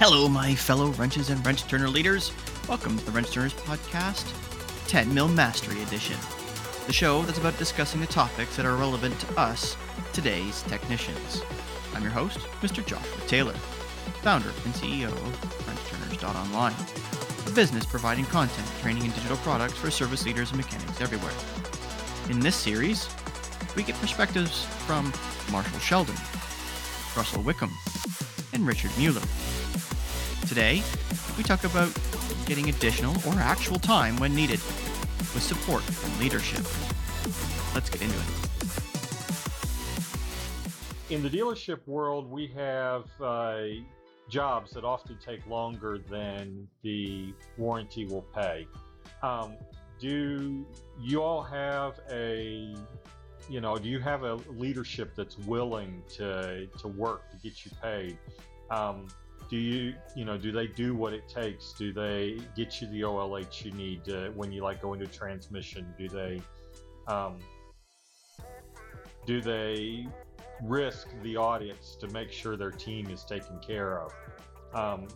Hello, 0.00 0.28
my 0.28 0.54
fellow 0.54 0.90
wrenches 0.90 1.28
and 1.28 1.44
wrench 1.44 1.66
turner 1.66 1.88
leaders. 1.88 2.30
Welcome 2.68 2.96
to 2.96 3.04
the 3.04 3.10
Wrench 3.10 3.32
Turners 3.32 3.52
Podcast, 3.54 4.32
10 4.86 5.12
Mill 5.12 5.26
Mastery 5.26 5.82
Edition, 5.82 6.16
the 6.86 6.92
show 6.92 7.22
that's 7.22 7.38
about 7.38 7.58
discussing 7.58 8.00
the 8.00 8.06
topics 8.06 8.54
that 8.54 8.64
are 8.64 8.76
relevant 8.76 9.18
to 9.18 9.40
us, 9.40 9.76
today's 10.12 10.62
technicians. 10.62 11.42
I'm 11.96 12.02
your 12.04 12.12
host, 12.12 12.38
Mr. 12.60 12.86
Joshua 12.86 13.26
Taylor, 13.26 13.54
founder 14.22 14.50
and 14.64 14.72
CEO 14.72 15.08
of 15.08 15.66
WrenchTurners.online, 15.66 16.76
a 17.48 17.50
business 17.56 17.84
providing 17.84 18.26
content, 18.26 18.68
training, 18.80 19.02
and 19.02 19.14
digital 19.16 19.38
products 19.38 19.78
for 19.78 19.90
service 19.90 20.24
leaders 20.24 20.52
and 20.52 20.58
mechanics 20.58 21.00
everywhere. 21.00 21.34
In 22.30 22.38
this 22.38 22.54
series, 22.54 23.08
we 23.74 23.82
get 23.82 23.96
perspectives 23.96 24.64
from 24.86 25.12
Marshall 25.50 25.80
Sheldon, 25.80 26.14
Russell 27.16 27.42
Wickham, 27.42 27.72
and 28.52 28.64
Richard 28.64 28.92
Mueller. 28.96 29.22
Today, 30.48 30.82
we 31.36 31.42
talk 31.42 31.64
about 31.64 31.92
getting 32.46 32.70
additional 32.70 33.14
or 33.26 33.34
actual 33.38 33.78
time 33.78 34.16
when 34.16 34.34
needed 34.34 34.60
with 35.34 35.42
support 35.42 35.82
and 35.86 36.18
leadership. 36.18 36.64
Let's 37.74 37.90
get 37.90 38.00
into 38.00 38.16
it. 38.16 38.24
In 41.10 41.22
the 41.22 41.28
dealership 41.28 41.86
world, 41.86 42.30
we 42.30 42.46
have 42.56 43.04
uh, 43.20 43.64
jobs 44.30 44.72
that 44.72 44.84
often 44.84 45.18
take 45.22 45.46
longer 45.46 45.98
than 45.98 46.66
the 46.82 47.34
warranty 47.58 48.06
will 48.06 48.24
pay. 48.34 48.66
Um, 49.22 49.52
do 50.00 50.64
you 50.98 51.22
all 51.22 51.42
have 51.42 52.00
a 52.10 52.74
you 53.50 53.60
know 53.60 53.76
do 53.76 53.90
you 53.90 53.98
have 53.98 54.22
a 54.22 54.36
leadership 54.56 55.14
that's 55.14 55.36
willing 55.40 56.02
to 56.16 56.66
to 56.78 56.88
work 56.88 57.30
to 57.32 57.36
get 57.36 57.66
you 57.66 57.70
paid 57.82 58.16
um, 58.70 59.08
do 59.48 59.56
you 59.56 59.94
you 60.14 60.24
know 60.24 60.36
do 60.36 60.52
they 60.52 60.66
do 60.66 60.94
what 60.94 61.12
it 61.12 61.28
takes? 61.28 61.72
Do 61.72 61.92
they 61.92 62.38
get 62.56 62.80
you 62.80 62.88
the 62.88 63.02
olh 63.02 63.64
you 63.64 63.72
need 63.72 64.04
to, 64.04 64.30
when 64.34 64.52
you 64.52 64.62
like 64.62 64.82
go 64.82 64.92
into 64.92 65.06
transmission? 65.06 65.86
Do 65.98 66.08
they 66.08 66.42
um, 67.06 67.38
do 69.26 69.40
they 69.40 70.06
risk 70.62 71.08
the 71.22 71.36
audience 71.36 71.96
to 72.00 72.08
make 72.08 72.30
sure 72.32 72.56
their 72.56 72.70
team 72.70 73.08
is 73.10 73.24
taken 73.24 73.58
care 73.60 74.00
of? 74.00 74.12
Um, 74.74 75.08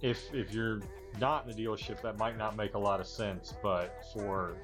if 0.00 0.32
if 0.32 0.52
you're 0.52 0.80
not 1.20 1.48
in 1.48 1.56
the 1.56 1.64
dealership 1.64 2.00
that 2.02 2.18
might 2.18 2.36
not 2.36 2.56
make 2.56 2.74
a 2.74 2.78
lot 2.78 3.00
of 3.00 3.06
sense 3.06 3.54
but 3.62 4.04
for 4.12 4.56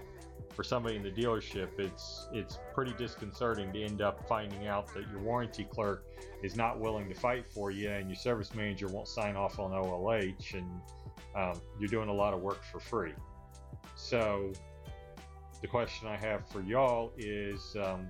for 0.52 0.64
somebody 0.64 0.96
in 0.96 1.02
the 1.02 1.10
dealership, 1.10 1.78
it's 1.78 2.28
it's 2.32 2.58
pretty 2.74 2.92
disconcerting 2.94 3.72
to 3.72 3.82
end 3.82 4.02
up 4.02 4.26
finding 4.28 4.66
out 4.66 4.92
that 4.94 5.08
your 5.10 5.20
warranty 5.20 5.64
clerk 5.64 6.04
is 6.42 6.56
not 6.56 6.78
willing 6.78 7.08
to 7.08 7.14
fight 7.14 7.46
for 7.52 7.70
you, 7.70 7.90
and 7.90 8.08
your 8.08 8.16
service 8.16 8.54
manager 8.54 8.88
won't 8.88 9.08
sign 9.08 9.36
off 9.36 9.58
on 9.58 9.70
OLH, 9.70 10.54
and 10.54 10.70
um, 11.36 11.60
you're 11.78 11.88
doing 11.88 12.08
a 12.08 12.12
lot 12.12 12.34
of 12.34 12.40
work 12.40 12.62
for 12.70 12.80
free. 12.80 13.14
So, 13.94 14.52
the 15.60 15.68
question 15.68 16.08
I 16.08 16.16
have 16.16 16.48
for 16.48 16.62
y'all 16.62 17.12
is, 17.16 17.76
um, 17.82 18.08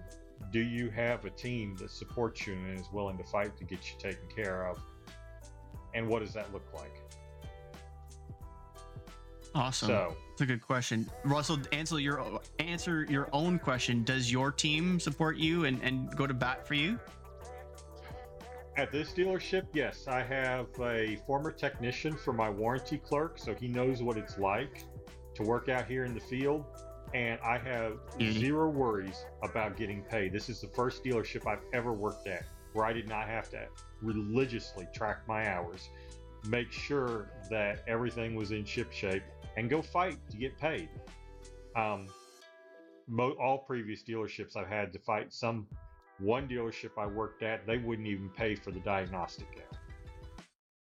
do 0.52 0.60
you 0.60 0.90
have 0.90 1.24
a 1.24 1.30
team 1.30 1.76
that 1.80 1.90
supports 1.90 2.46
you 2.46 2.54
and 2.54 2.78
is 2.78 2.86
willing 2.92 3.18
to 3.18 3.24
fight 3.24 3.56
to 3.58 3.64
get 3.64 3.80
you 3.90 3.98
taken 3.98 4.26
care 4.34 4.66
of? 4.66 4.78
And 5.94 6.08
what 6.08 6.20
does 6.20 6.32
that 6.34 6.52
look 6.52 6.66
like? 6.72 7.02
Awesome. 9.54 9.88
So 9.88 10.16
that's 10.28 10.42
a 10.42 10.46
good 10.46 10.62
question. 10.62 11.10
Russell, 11.24 11.58
answer 11.72 11.98
your 11.98 12.40
answer 12.58 13.06
your 13.08 13.28
own 13.32 13.58
question. 13.58 14.04
Does 14.04 14.30
your 14.30 14.52
team 14.52 15.00
support 15.00 15.36
you 15.36 15.64
and, 15.64 15.82
and 15.82 16.14
go 16.16 16.26
to 16.26 16.34
bat 16.34 16.66
for 16.66 16.74
you? 16.74 16.98
At 18.76 18.92
this 18.92 19.10
dealership, 19.10 19.66
yes. 19.74 20.06
I 20.08 20.22
have 20.22 20.66
a 20.80 21.18
former 21.26 21.50
technician 21.50 22.16
for 22.16 22.32
my 22.32 22.48
warranty 22.48 22.98
clerk, 22.98 23.38
so 23.38 23.54
he 23.54 23.68
knows 23.68 24.02
what 24.02 24.16
it's 24.16 24.38
like 24.38 24.84
to 25.34 25.42
work 25.42 25.68
out 25.68 25.86
here 25.86 26.04
in 26.04 26.14
the 26.14 26.20
field. 26.20 26.64
And 27.12 27.40
I 27.40 27.58
have 27.58 27.94
mm-hmm. 28.18 28.38
zero 28.38 28.70
worries 28.70 29.24
about 29.42 29.76
getting 29.76 30.02
paid. 30.04 30.32
This 30.32 30.48
is 30.48 30.60
the 30.60 30.68
first 30.68 31.02
dealership 31.02 31.46
I've 31.46 31.64
ever 31.72 31.92
worked 31.92 32.28
at 32.28 32.44
where 32.72 32.86
I 32.86 32.92
did 32.92 33.08
not 33.08 33.26
have 33.26 33.50
to 33.50 33.66
religiously 34.00 34.86
track 34.94 35.26
my 35.26 35.48
hours, 35.48 35.88
make 36.48 36.72
sure 36.72 37.30
that 37.50 37.82
everything 37.88 38.34
was 38.34 38.52
in 38.52 38.64
ship 38.64 38.92
shape, 38.92 39.22
and 39.60 39.68
go 39.68 39.82
fight 39.82 40.16
to 40.30 40.38
get 40.38 40.58
paid. 40.58 40.88
Um, 41.76 42.06
mo- 43.06 43.36
all 43.38 43.58
previous 43.58 44.02
dealerships 44.02 44.56
I've 44.56 44.68
had 44.68 44.90
to 44.94 44.98
fight. 44.98 45.34
Some 45.34 45.66
one 46.18 46.48
dealership 46.48 46.92
I 46.96 47.06
worked 47.06 47.42
at, 47.42 47.66
they 47.66 47.76
wouldn't 47.76 48.08
even 48.08 48.30
pay 48.30 48.54
for 48.54 48.70
the 48.70 48.80
diagnostic 48.80 49.54
kit. 49.54 49.68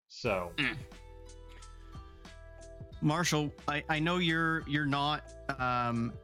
So, 0.08 0.50
mm. 0.56 0.76
Marshall, 3.02 3.52
I, 3.68 3.84
I 3.90 3.98
know 3.98 4.16
you're 4.16 4.64
you're 4.66 4.86
not 4.86 5.24
um, 5.58 6.14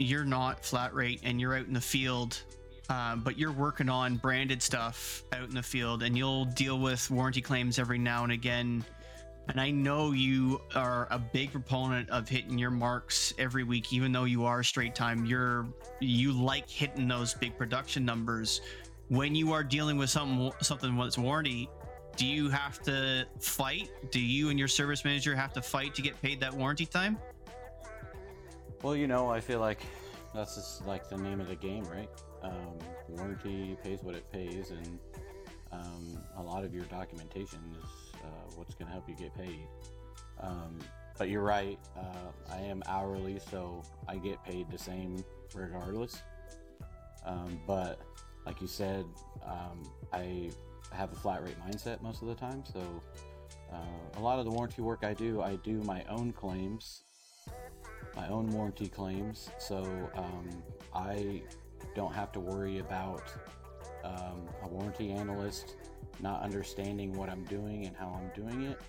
you're 0.00 0.24
not 0.24 0.64
flat 0.64 0.94
rate 0.94 1.20
and 1.22 1.40
you're 1.40 1.56
out 1.56 1.66
in 1.66 1.72
the 1.72 1.80
field, 1.80 2.42
um, 2.90 3.20
but 3.20 3.38
you're 3.38 3.52
working 3.52 3.88
on 3.88 4.16
branded 4.16 4.60
stuff 4.60 5.22
out 5.32 5.48
in 5.48 5.54
the 5.54 5.62
field, 5.62 6.02
and 6.02 6.18
you'll 6.18 6.46
deal 6.46 6.80
with 6.80 7.08
warranty 7.12 7.40
claims 7.40 7.78
every 7.78 7.98
now 7.98 8.24
and 8.24 8.32
again 8.32 8.84
and 9.48 9.60
I 9.60 9.70
know 9.70 10.12
you 10.12 10.60
are 10.74 11.08
a 11.10 11.18
big 11.18 11.50
proponent 11.50 12.08
of 12.10 12.28
hitting 12.28 12.58
your 12.58 12.70
marks 12.70 13.34
every 13.38 13.64
week, 13.64 13.92
even 13.92 14.12
though 14.12 14.24
you 14.24 14.44
are 14.44 14.62
straight 14.62 14.94
time. 14.94 15.24
You're 15.24 15.66
you 16.00 16.32
like 16.32 16.68
hitting 16.68 17.08
those 17.08 17.34
big 17.34 17.56
production 17.58 18.04
numbers. 18.04 18.60
When 19.08 19.34
you 19.34 19.52
are 19.52 19.64
dealing 19.64 19.96
with 19.98 20.10
something 20.10 20.52
something 20.60 20.96
that's 20.96 21.18
warranty, 21.18 21.68
do 22.16 22.26
you 22.26 22.50
have 22.50 22.80
to 22.82 23.26
fight? 23.40 23.90
Do 24.10 24.20
you 24.20 24.50
and 24.50 24.58
your 24.58 24.68
service 24.68 25.04
manager 25.04 25.34
have 25.34 25.52
to 25.54 25.62
fight 25.62 25.94
to 25.96 26.02
get 26.02 26.20
paid 26.22 26.40
that 26.40 26.54
warranty 26.54 26.86
time? 26.86 27.18
Well, 28.82 28.96
you 28.96 29.06
know, 29.06 29.28
I 29.28 29.40
feel 29.40 29.60
like 29.60 29.80
that's 30.34 30.54
just 30.54 30.86
like 30.86 31.08
the 31.08 31.18
name 31.18 31.40
of 31.40 31.48
the 31.48 31.56
game, 31.56 31.84
right? 31.84 32.08
Um, 32.42 32.78
warranty 33.08 33.76
pays 33.82 34.02
what 34.02 34.14
it 34.14 34.30
pays, 34.32 34.70
and 34.70 34.98
um, 35.72 36.18
a 36.36 36.42
lot 36.42 36.64
of 36.64 36.74
your 36.74 36.84
documentation 36.84 37.60
is 37.78 38.01
uh, 38.24 38.50
what's 38.56 38.74
going 38.74 38.86
to 38.86 38.92
help 38.92 39.08
you 39.08 39.14
get 39.14 39.34
paid. 39.34 39.66
Um, 40.40 40.78
but 41.18 41.28
you're 41.28 41.42
right, 41.42 41.78
uh, 41.96 42.52
I 42.52 42.58
am 42.58 42.82
hourly, 42.86 43.38
so 43.50 43.82
I 44.08 44.16
get 44.16 44.42
paid 44.44 44.70
the 44.70 44.78
same 44.78 45.24
regardless. 45.54 46.20
Um, 47.24 47.60
but 47.66 48.00
like 48.46 48.60
you 48.60 48.66
said, 48.66 49.04
um, 49.44 49.82
I 50.12 50.50
have 50.90 51.12
a 51.12 51.16
flat 51.16 51.42
rate 51.44 51.56
mindset 51.66 52.02
most 52.02 52.22
of 52.22 52.28
the 52.28 52.34
time. 52.34 52.64
So 52.72 52.80
uh, 53.72 54.18
a 54.18 54.20
lot 54.20 54.38
of 54.38 54.44
the 54.44 54.50
warranty 54.50 54.82
work 54.82 55.04
I 55.04 55.14
do, 55.14 55.42
I 55.42 55.56
do 55.56 55.82
my 55.84 56.04
own 56.08 56.32
claims, 56.32 57.02
my 58.16 58.28
own 58.28 58.50
warranty 58.50 58.88
claims. 58.88 59.50
So 59.58 59.84
um, 60.14 60.50
I 60.94 61.42
don't 61.94 62.14
have 62.14 62.32
to 62.32 62.40
worry 62.40 62.78
about 62.78 63.22
um, 64.04 64.48
a 64.62 64.68
warranty 64.68 65.10
analyst 65.10 65.76
not 66.20 66.42
understanding 66.42 67.12
what 67.12 67.28
I'm 67.28 67.44
doing 67.44 67.86
and 67.86 67.96
how 67.96 68.18
I'm 68.18 68.30
doing 68.40 68.62
it. 68.62 68.80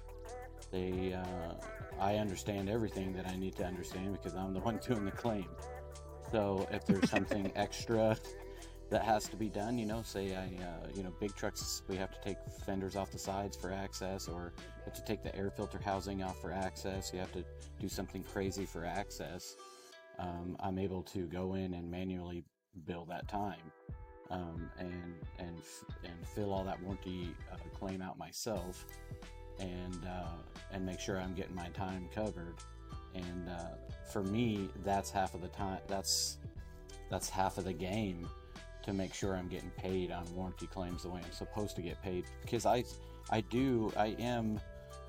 They, 0.72 1.13
uh, 1.13 1.53
I 2.00 2.16
understand 2.16 2.69
everything 2.69 3.13
that 3.13 3.28
I 3.28 3.35
need 3.35 3.56
to 3.57 3.66
understand 3.66 4.13
because 4.13 4.35
I'm 4.35 4.53
the 4.53 4.59
one 4.59 4.79
doing 4.88 5.06
the 5.06 5.12
claim. 5.12 5.47
So 6.31 6.68
if 6.72 6.85
there's 6.85 7.09
something 7.09 7.51
extra 7.56 8.18
that 8.90 9.03
has 9.03 9.28
to 9.29 9.35
be 9.35 9.50
done, 9.50 9.78
you 9.78 9.85
know, 9.85 10.01
say 10.03 10.35
I, 10.35 10.63
uh, 10.63 10.88
you 10.96 11.03
know, 11.03 11.13
big 11.19 11.35
trucks, 11.35 11.84
we 11.88 11.95
have 11.97 12.12
to 12.12 12.22
take 12.22 12.38
fenders 12.66 12.95
off 12.95 13.12
the 13.12 13.19
sides 13.19 13.57
for 13.57 13.71
access, 13.71 14.27
or 14.27 14.54
have 14.86 14.94
to 14.94 15.04
take 15.04 15.24
the 15.24 15.36
air 15.36 15.50
filter 15.50 15.80
housing 15.83 16.24
off 16.24 16.39
for 16.42 16.51
access. 16.51 17.12
You 17.13 17.19
have 17.19 17.31
to 17.33 17.44
do 17.80 17.88
something 17.88 18.24
crazy 18.24 18.66
for 18.66 18.86
access. 18.86 19.56
Um, 20.19 20.56
I'm 20.59 20.77
able 20.77 21.01
to 21.04 21.25
go 21.27 21.56
in 21.56 21.74
and 21.74 21.89
manually 21.89 22.44
bill 22.86 23.06
that 23.06 23.27
time 23.27 23.71
um, 24.33 24.69
and 24.80 25.13
and 25.39 25.56
and 26.03 26.27
fill 26.35 26.51
all 26.51 26.63
that 26.63 26.81
warranty 26.81 27.33
uh, 27.51 27.56
claim 27.77 28.01
out 28.01 28.18
myself, 28.18 28.85
and 29.59 30.06
uh, 30.06 30.33
and 30.71 30.85
make 30.85 31.00
sure 31.00 31.18
I'm 31.18 31.33
getting 31.35 31.56
my 31.56 31.69
time 31.69 32.09
covered. 32.13 32.56
And 33.15 33.47
uh, 33.47 33.75
for 34.12 34.24
me, 34.24 34.69
that's 34.83 35.12
half 35.12 35.35
of 35.35 35.41
the 35.41 35.47
time. 35.50 35.80
That's 35.88 36.38
that's 37.09 37.30
half 37.30 37.57
of 37.57 37.65
the 37.65 37.74
game 37.74 38.27
to 38.83 38.91
make 38.91 39.13
sure 39.13 39.35
I'm 39.35 39.47
getting 39.47 39.71
paid 39.71 40.12
on 40.12 40.25
warranty 40.35 40.68
claims 40.68 41.03
the 41.03 41.09
way 41.09 41.21
I'm 41.24 41.31
supposed 41.31 41.75
to 41.75 41.81
get 41.81 42.01
paid. 42.01 42.25
Because 42.41 42.65
I 42.65 42.83
I 43.30 43.41
do 43.41 43.94
I 43.95 44.15
am 44.19 44.59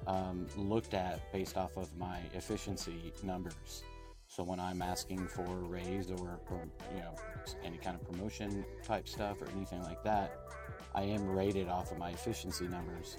um, 0.06 0.46
looked 0.56 0.92
at 0.92 1.32
based 1.32 1.56
off 1.56 1.76
of 1.78 1.88
my 1.96 2.18
efficiency 2.34 3.12
numbers. 3.22 3.84
So 4.34 4.42
when 4.42 4.58
I'm 4.58 4.82
asking 4.82 5.28
for 5.28 5.44
a 5.44 5.62
raise 5.68 6.10
or, 6.10 6.40
or, 6.50 6.68
you 6.92 7.00
know 7.00 7.14
any 7.62 7.76
kind 7.76 7.94
of 7.94 8.10
promotion 8.10 8.64
type 8.82 9.06
stuff 9.06 9.40
or 9.40 9.48
anything 9.54 9.80
like 9.82 10.02
that, 10.02 10.40
I 10.92 11.02
am 11.02 11.28
rated 11.28 11.68
off 11.68 11.92
of 11.92 11.98
my 11.98 12.10
efficiency 12.10 12.66
numbers, 12.66 13.18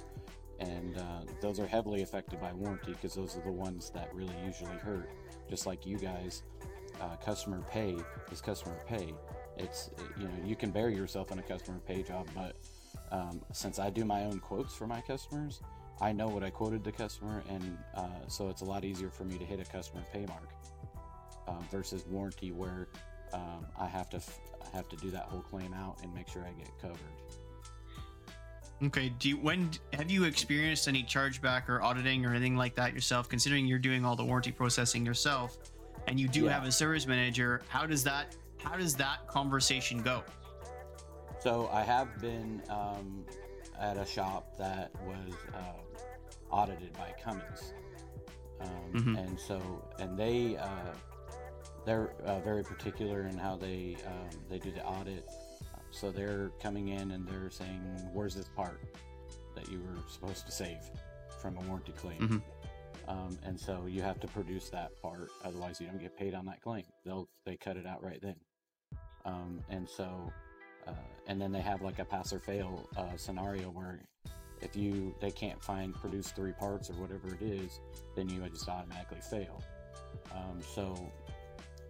and 0.59 0.97
uh, 0.97 1.21
those 1.41 1.57
are 1.57 1.67
heavily 1.67 2.01
affected 2.01 2.41
by 2.41 2.51
warranty 2.51 2.91
because 2.91 3.13
those 3.13 3.37
are 3.37 3.41
the 3.41 3.51
ones 3.51 3.91
that 3.91 4.13
really 4.13 4.35
usually 4.45 4.75
hurt. 4.75 5.09
Just 5.49 5.65
like 5.65 5.85
you 5.85 5.97
guys, 5.97 6.43
uh, 6.99 7.15
customer 7.23 7.61
pay 7.71 7.95
is 8.29 8.41
customer 8.41 8.75
pay. 8.85 9.13
It's 9.57 9.91
you 10.17 10.25
know 10.25 10.35
you 10.43 10.57
can 10.57 10.71
bury 10.71 10.95
yourself 10.95 11.31
in 11.31 11.39
a 11.39 11.43
customer 11.43 11.79
pay 11.87 12.03
job, 12.03 12.27
but 12.35 12.57
um, 13.11 13.41
since 13.53 13.79
I 13.79 13.89
do 13.89 14.03
my 14.03 14.25
own 14.25 14.39
quotes 14.39 14.75
for 14.75 14.85
my 14.85 14.99
customers, 14.99 15.61
I 16.01 16.11
know 16.11 16.27
what 16.27 16.43
I 16.43 16.49
quoted 16.49 16.83
the 16.83 16.91
customer, 16.91 17.41
and 17.47 17.77
uh, 17.95 18.27
so 18.27 18.49
it's 18.49 18.63
a 18.63 18.65
lot 18.65 18.83
easier 18.83 19.09
for 19.09 19.23
me 19.23 19.37
to 19.37 19.45
hit 19.45 19.61
a 19.61 19.71
customer 19.71 20.03
pay 20.11 20.25
mark 20.25 20.49
um, 21.47 21.63
versus 21.71 22.05
warranty 22.07 22.51
where 22.51 22.87
um, 23.33 23.65
I 23.79 23.87
have 23.87 24.09
to 24.11 24.17
f- 24.17 24.39
I 24.61 24.75
have 24.75 24.87
to 24.89 24.95
do 24.97 25.11
that 25.11 25.23
whole 25.23 25.41
claim 25.41 25.73
out 25.73 25.97
and 26.03 26.13
make 26.13 26.27
sure 26.27 26.43
I 26.43 26.51
get 26.59 26.69
covered. 26.81 26.97
Okay. 28.83 29.09
Do 29.19 29.29
you 29.29 29.37
when 29.37 29.69
have 29.93 30.11
you 30.11 30.25
experienced 30.25 30.87
any 30.87 31.03
chargeback 31.03 31.69
or 31.69 31.81
auditing 31.81 32.25
or 32.25 32.31
anything 32.31 32.57
like 32.57 32.75
that 32.75 32.93
yourself? 32.93 33.29
Considering 33.29 33.65
you're 33.65 33.79
doing 33.79 34.03
all 34.03 34.15
the 34.15 34.25
warranty 34.25 34.51
processing 34.51 35.05
yourself, 35.05 35.57
and 36.07 36.19
you 36.19 36.27
do 36.27 36.45
Yeah. 36.45 36.53
have 36.53 36.65
a 36.65 36.71
service 36.71 37.07
manager, 37.07 37.61
how 37.69 37.85
does 37.85 38.03
that 38.03 38.35
how 38.63 38.75
does 38.75 38.95
that 38.95 39.27
conversation 39.27 40.01
go? 40.01 40.23
So 41.39 41.69
I 41.71 41.83
have 41.83 42.19
been 42.19 42.61
um, 42.69 43.23
at 43.79 43.97
a 43.97 44.05
shop 44.05 44.57
that 44.57 44.91
was 45.05 45.33
uh, 45.53 45.59
audited 46.51 46.91
by 46.93 47.13
Cummins, 47.23 47.73
um, 48.59 48.69
Mhm. 48.93 49.17
and 49.23 49.39
so 49.39 49.87
and 49.99 50.17
they 50.17 50.57
uh, 50.57 50.93
they're 51.85 52.11
uh, 52.25 52.39
very 52.39 52.63
particular 52.63 53.27
in 53.27 53.37
how 53.37 53.55
they 53.55 53.97
um, 54.05 54.29
they 54.49 54.59
do 54.59 54.71
the 54.71 54.83
audit. 54.85 55.25
So 55.91 56.11
they're 56.11 56.49
coming 56.61 56.89
in 56.89 57.11
and 57.11 57.27
they're 57.27 57.49
saying, 57.49 57.81
"Where's 58.13 58.35
this 58.35 58.49
part 58.49 58.81
that 59.55 59.69
you 59.69 59.79
were 59.79 60.01
supposed 60.09 60.45
to 60.45 60.51
save 60.51 60.79
from 61.41 61.57
a 61.57 61.61
warranty 61.61 61.93
claim?" 61.93 62.19
Mhm. 62.19 62.41
Um, 63.07 63.37
and 63.43 63.59
so 63.59 63.85
you 63.85 64.01
have 64.01 64.19
to 64.21 64.27
produce 64.27 64.69
that 64.71 64.99
part, 65.01 65.29
otherwise 65.43 65.79
you 65.79 65.87
don't 65.87 65.99
get 66.01 66.17
paid 66.17 66.33
on 66.33 66.45
that 66.47 66.61
claim. 66.61 66.85
They'll 67.05 67.29
they 67.45 67.55
cut 67.55 67.77
it 67.77 67.85
out 67.85 68.03
right 68.03 68.19
then. 68.21 68.35
Um, 69.25 69.61
and 69.69 69.87
so 69.87 70.31
uh, 70.87 70.91
and 71.27 71.41
then 71.41 71.51
they 71.51 71.61
have 71.61 71.81
like 71.81 71.99
a 71.99 72.05
pass 72.05 72.33
or 72.33 72.39
fail 72.39 72.87
uh, 72.97 73.15
scenario 73.17 73.69
where 73.69 74.01
if 74.61 74.75
you 74.75 75.15
they 75.19 75.31
can't 75.31 75.61
find 75.63 75.93
produce 75.95 76.29
three 76.29 76.53
parts 76.53 76.89
or 76.89 76.93
whatever 76.93 77.33
it 77.33 77.41
is 77.41 77.79
then 78.15 78.29
you 78.29 78.41
just 78.49 78.69
automatically 78.69 79.19
fail 79.29 79.61
um, 80.33 80.59
so 80.61 81.11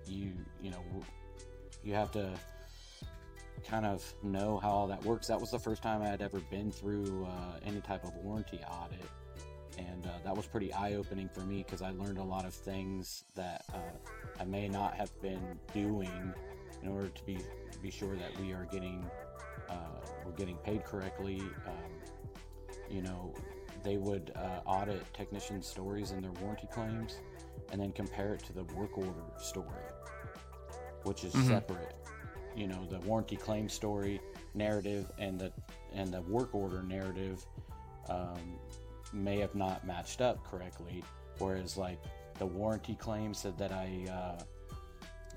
you 0.08 0.32
you 0.62 0.72
know 0.72 0.84
you 1.84 1.94
have 1.94 2.12
to 2.12 2.32
kind 3.68 3.86
of 3.86 4.04
know 4.24 4.58
how 4.60 4.70
all 4.70 4.88
that 4.88 5.04
works. 5.04 5.28
That 5.28 5.40
was 5.40 5.52
the 5.52 5.60
first 5.60 5.82
time 5.82 6.02
i 6.02 6.08
had 6.08 6.22
ever 6.22 6.40
been 6.52 6.72
through 6.72 7.26
uh, 7.26 7.60
any 7.66 7.82
type 7.82 8.04
of 8.04 8.14
warranty 8.18 8.60
audit. 8.70 9.10
And 9.78 10.06
uh, 10.06 10.10
that 10.24 10.36
was 10.36 10.46
pretty 10.46 10.72
eye-opening 10.72 11.30
for 11.34 11.42
me 11.42 11.58
because 11.58 11.82
i 11.82 11.90
learned 11.92 12.18
a 12.18 12.24
lot 12.24 12.46
of 12.46 12.54
things 12.54 13.26
that 13.36 13.66
uh, 13.74 14.40
i 14.40 14.46
may 14.46 14.70
not 14.70 14.94
have 14.94 15.12
been 15.22 15.60
doing 15.74 16.34
in 16.82 16.90
order 16.90 17.10
to 17.10 17.24
be 17.26 17.40
be 17.82 17.92
sure 17.92 18.16
that 18.16 18.40
we 18.40 18.54
are 18.54 18.66
getting 18.72 19.06
uh, 19.70 19.74
we're 20.26 20.32
getting 20.34 20.58
paid 20.58 20.84
correctly. 20.86 21.42
Um, 21.68 21.92
you 22.90 23.02
know, 23.02 23.34
they 23.84 23.98
would 23.98 24.32
uh, 24.36 24.62
audit 24.66 25.02
technician 25.14 25.62
stories 25.62 26.12
and 26.12 26.24
their 26.24 26.32
warranty 26.42 26.68
claims, 26.72 27.20
and 27.72 27.82
then 27.82 27.92
compare 27.92 28.34
it 28.34 28.44
to 28.46 28.54
the 28.54 28.64
work 28.76 28.98
order 28.98 29.12
story, 29.38 29.84
which 31.06 31.24
is 31.24 31.34
Mhm. 31.34 31.48
separate. 31.48 31.96
You 32.56 32.68
know, 32.68 32.86
the 32.86 33.00
warranty 33.00 33.36
claim 33.38 33.70
story 33.70 34.20
narrative 34.54 35.12
and 35.18 35.40
the 35.40 35.52
and 35.94 36.14
the 36.14 36.22
work 36.24 36.54
order 36.54 36.84
narrative 36.84 37.46
um, 38.10 38.60
may 39.14 39.40
have 39.40 39.56
not 39.56 39.86
matched 39.88 40.22
up 40.22 40.44
correctly. 40.44 41.04
Whereas, 41.40 41.78
like 41.78 42.00
the 42.38 42.46
warranty 42.46 42.96
claim 42.96 43.34
said 43.34 43.58
that 43.58 43.72
I 43.72 44.06
uh, 44.12 44.44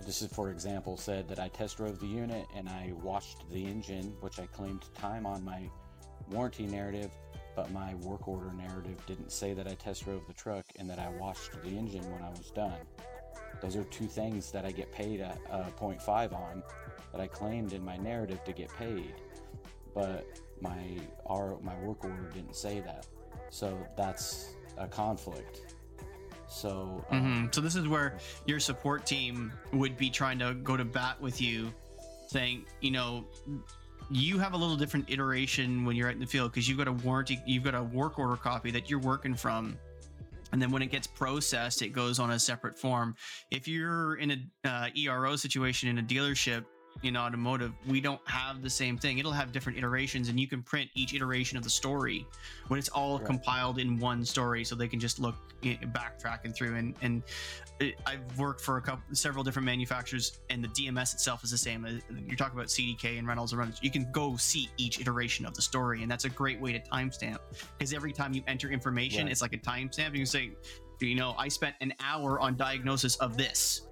this 0.05 0.23
is, 0.23 0.33
for 0.33 0.51
example, 0.51 0.97
said 0.97 1.29
that 1.29 1.41
I 1.41 1.49
test 1.49 1.77
drove 1.79 1.99
the 1.99 2.07
unit 2.07 2.47
and 2.55 2.69
I 2.69 2.93
washed 3.03 3.49
the 3.51 3.65
engine, 3.65 4.17
which 4.21 4.39
I 4.39 4.47
claimed 4.47 4.83
time 4.95 5.27
on 5.27 5.45
my 5.45 5.69
warranty 6.31 6.67
narrative, 6.67 7.11
but 7.57 7.73
my 7.73 7.95
work 7.97 8.29
order 8.29 8.53
narrative 8.53 9.05
didn't 9.07 9.33
say 9.33 9.55
that 9.55 9.67
I 9.67 9.75
test 9.75 10.05
drove 10.05 10.25
the 10.29 10.35
truck 10.35 10.65
and 10.79 10.89
that 10.89 11.01
I 11.01 11.09
washed 11.11 11.53
the 11.63 11.71
engine 11.71 12.09
when 12.13 12.23
I 12.23 12.31
was 12.31 12.51
done. 12.53 12.79
Those 13.61 13.77
are 13.77 13.85
two 13.85 14.07
things 14.07 14.51
that 14.53 14.65
I 14.65 14.71
get 14.71 14.93
paid 14.93 15.21
at 15.21 15.39
uh, 15.51 15.65
0.5 15.81 16.33
on 16.33 16.63
that 17.13 17.21
I 17.21 17.27
claimed 17.27 17.73
in 17.73 17.85
my 17.85 17.97
narrative 17.97 18.43
to 18.45 18.53
get 18.53 18.73
paid, 18.77 19.15
but 19.95 20.27
my 20.61 20.99
our, 21.27 21.59
my 21.63 21.77
work 21.81 22.05
order 22.05 22.31
didn't 22.35 22.57
say 22.57 22.81
that. 22.81 23.07
So 23.51 23.79
that's 23.97 24.55
a 24.77 24.87
conflict. 24.87 25.75
So 26.49 27.05
um, 27.11 27.43
hmm 27.43 27.47
So 27.51 27.61
this 27.61 27.77
is 27.77 27.89
where 27.89 28.19
your 28.47 28.61
support 28.61 29.07
team 29.07 29.53
would 29.73 29.97
be 29.97 30.11
trying 30.11 30.39
to 30.39 30.55
go 30.55 30.77
to 30.77 30.85
bat 30.85 31.21
with 31.21 31.41
you, 31.41 31.73
saying, 32.29 32.65
you 32.81 32.91
know, 32.91 33.25
you 34.11 34.39
have 34.39 34.55
a 34.55 34.57
little 34.57 34.77
different 34.77 35.11
iteration 35.11 35.85
when 35.85 35.95
you're 35.97 36.09
out 36.09 36.15
in 36.15 36.21
the 36.21 36.27
field 36.27 36.51
because 36.53 36.69
you've 36.69 36.79
got 36.79 36.89
a 36.89 36.93
warranty, 36.93 37.41
you've 37.47 37.65
got 37.65 37.75
a 37.75 37.83
work 37.83 38.19
order 38.19 38.37
copy 38.37 38.71
that 38.71 38.89
you're 38.89 39.01
working 39.01 39.35
from. 39.35 39.79
And 40.53 40.61
then 40.61 40.71
when 40.71 40.83
it 40.83 40.91
gets 40.91 41.07
processed, 41.07 41.83
it 41.83 41.91
goes 41.91 42.19
on 42.19 42.31
a 42.31 42.39
separate 42.39 42.79
form. 42.79 43.15
If 43.51 43.69
you're 43.69 44.17
in 44.17 44.31
a 44.65 44.69
uh, 44.69 44.89
ERO 44.97 45.37
situation 45.37 45.89
in 45.89 45.99
a 45.99 46.03
dealership 46.03 46.65
in 47.03 47.17
automotive, 47.17 47.73
we 47.87 48.01
don't 48.01 48.21
have 48.29 48.63
the 48.63 48.71
same 48.71 48.99
thing. 48.99 49.19
It'll 49.19 49.33
have 49.33 49.53
different 49.53 49.79
iterations, 49.79 50.29
and 50.29 50.39
you 50.39 50.47
can 50.49 50.63
print 50.63 50.91
each 50.95 51.15
iteration 51.15 51.57
of 51.57 51.65
the 51.65 51.71
story 51.71 52.27
when 52.69 52.79
it's 52.79 52.89
all 52.89 53.19
Right. 53.19 53.27
compiled 53.27 53.79
in 53.79 53.99
one 53.99 54.25
story, 54.25 54.65
so 54.65 54.75
they 54.75 54.89
can 54.89 54.99
just 55.01 55.19
look 55.19 55.37
i- 55.65 55.79
backtracking 55.87 56.55
through. 56.55 56.75
And 56.77 56.95
and 57.03 57.23
I've 58.07 58.37
worked 58.37 58.61
for 58.61 58.77
a 58.79 58.83
couple, 58.83 59.15
several 59.15 59.45
different 59.45 59.67
manufacturers, 59.67 60.41
and 60.51 60.65
the 60.65 60.69
DMS 60.69 61.15
itself 61.15 61.45
is 61.45 61.53
the 61.53 61.59
same. 61.59 61.85
Uh, 61.85 61.91
You're 62.27 62.35
talking 62.37 62.59
about 62.59 62.69
CDK 62.71 63.19
and 63.19 63.29
Reynolds 63.29 63.53
and 63.53 63.61
Reynolds. 63.61 63.79
You 63.83 63.91
can 63.93 64.11
go 64.11 64.37
see 64.37 64.69
each 64.79 65.01
iteration 65.01 65.47
of 65.47 65.55
the 65.55 65.63
story, 65.63 66.03
and 66.03 66.11
that's 66.11 66.25
a 66.25 66.29
great 66.29 66.61
way 66.61 66.73
to 66.73 66.81
timestamp 66.81 67.39
because 67.79 67.93
every 67.93 68.13
time 68.13 68.33
you 68.35 68.43
enter 68.49 68.69
information, 68.71 69.25
Right. 69.25 69.31
it's 69.31 69.43
like 69.43 69.53
a 69.53 69.59
timestamp. 69.59 70.11
You 70.13 70.19
can 70.19 70.27
say, 70.27 70.51
you 71.01 71.15
know, 71.15 71.37
I 71.39 71.47
spent 71.47 71.77
an 71.81 71.95
hour 72.01 72.41
on 72.41 72.57
diagnosis 72.57 73.15
of 73.17 73.37
this. 73.37 73.83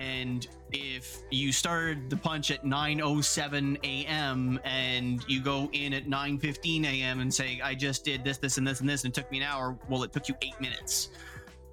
And 0.00 0.46
if 0.72 1.22
you 1.30 1.52
started 1.52 2.10
the 2.10 2.16
punch 2.16 2.50
at 2.50 2.64
9:07 2.64 3.78
a.m. 3.82 4.60
and 4.64 5.24
you 5.26 5.40
go 5.40 5.70
in 5.72 5.94
at 5.94 6.06
9:15 6.06 6.84
a.m. 6.84 7.20
and 7.20 7.32
say, 7.32 7.60
"I 7.62 7.74
just 7.74 8.04
did 8.04 8.22
this, 8.22 8.36
this, 8.38 8.58
and 8.58 8.66
this, 8.66 8.80
and 8.80 8.88
this, 8.88 9.04
and 9.04 9.16
it 9.16 9.20
took 9.20 9.30
me 9.30 9.38
an 9.38 9.44
hour," 9.44 9.78
well, 9.88 10.02
it 10.02 10.12
took 10.12 10.28
you 10.28 10.34
eight 10.42 10.60
minutes. 10.60 11.10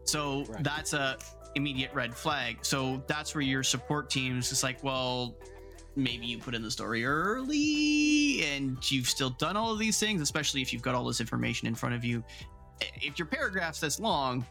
So 0.06 0.46
Right. 0.46 0.64
that's 0.64 0.94
a 0.94 1.18
immediate 1.56 1.94
red 1.94 2.16
flag. 2.16 2.58
So 2.62 3.04
that's 3.08 3.36
where 3.36 3.42
your 3.42 3.64
support 3.64 4.10
team 4.10 4.40
is 4.40 4.50
just 4.50 4.64
like, 4.64 4.84
well, 4.84 5.36
maybe 5.96 6.26
you 6.26 6.40
put 6.40 6.56
in 6.56 6.64
the 6.64 6.72
story 6.72 7.06
early 7.06 8.44
and 8.46 8.78
you've 8.92 9.08
still 9.08 9.30
done 9.32 9.56
all 9.56 9.72
of 9.72 9.78
these 9.78 10.00
things, 10.00 10.22
especially 10.22 10.62
if 10.62 10.74
you've 10.74 10.82
got 10.82 10.96
all 10.96 11.04
this 11.04 11.22
information 11.22 11.68
in 11.68 11.76
front 11.76 11.94
of 11.94 12.04
you. 12.04 12.24
If 13.02 13.20
your 13.20 13.28
paragraph's 13.28 13.80
this 13.80 14.00
long, 14.00 14.46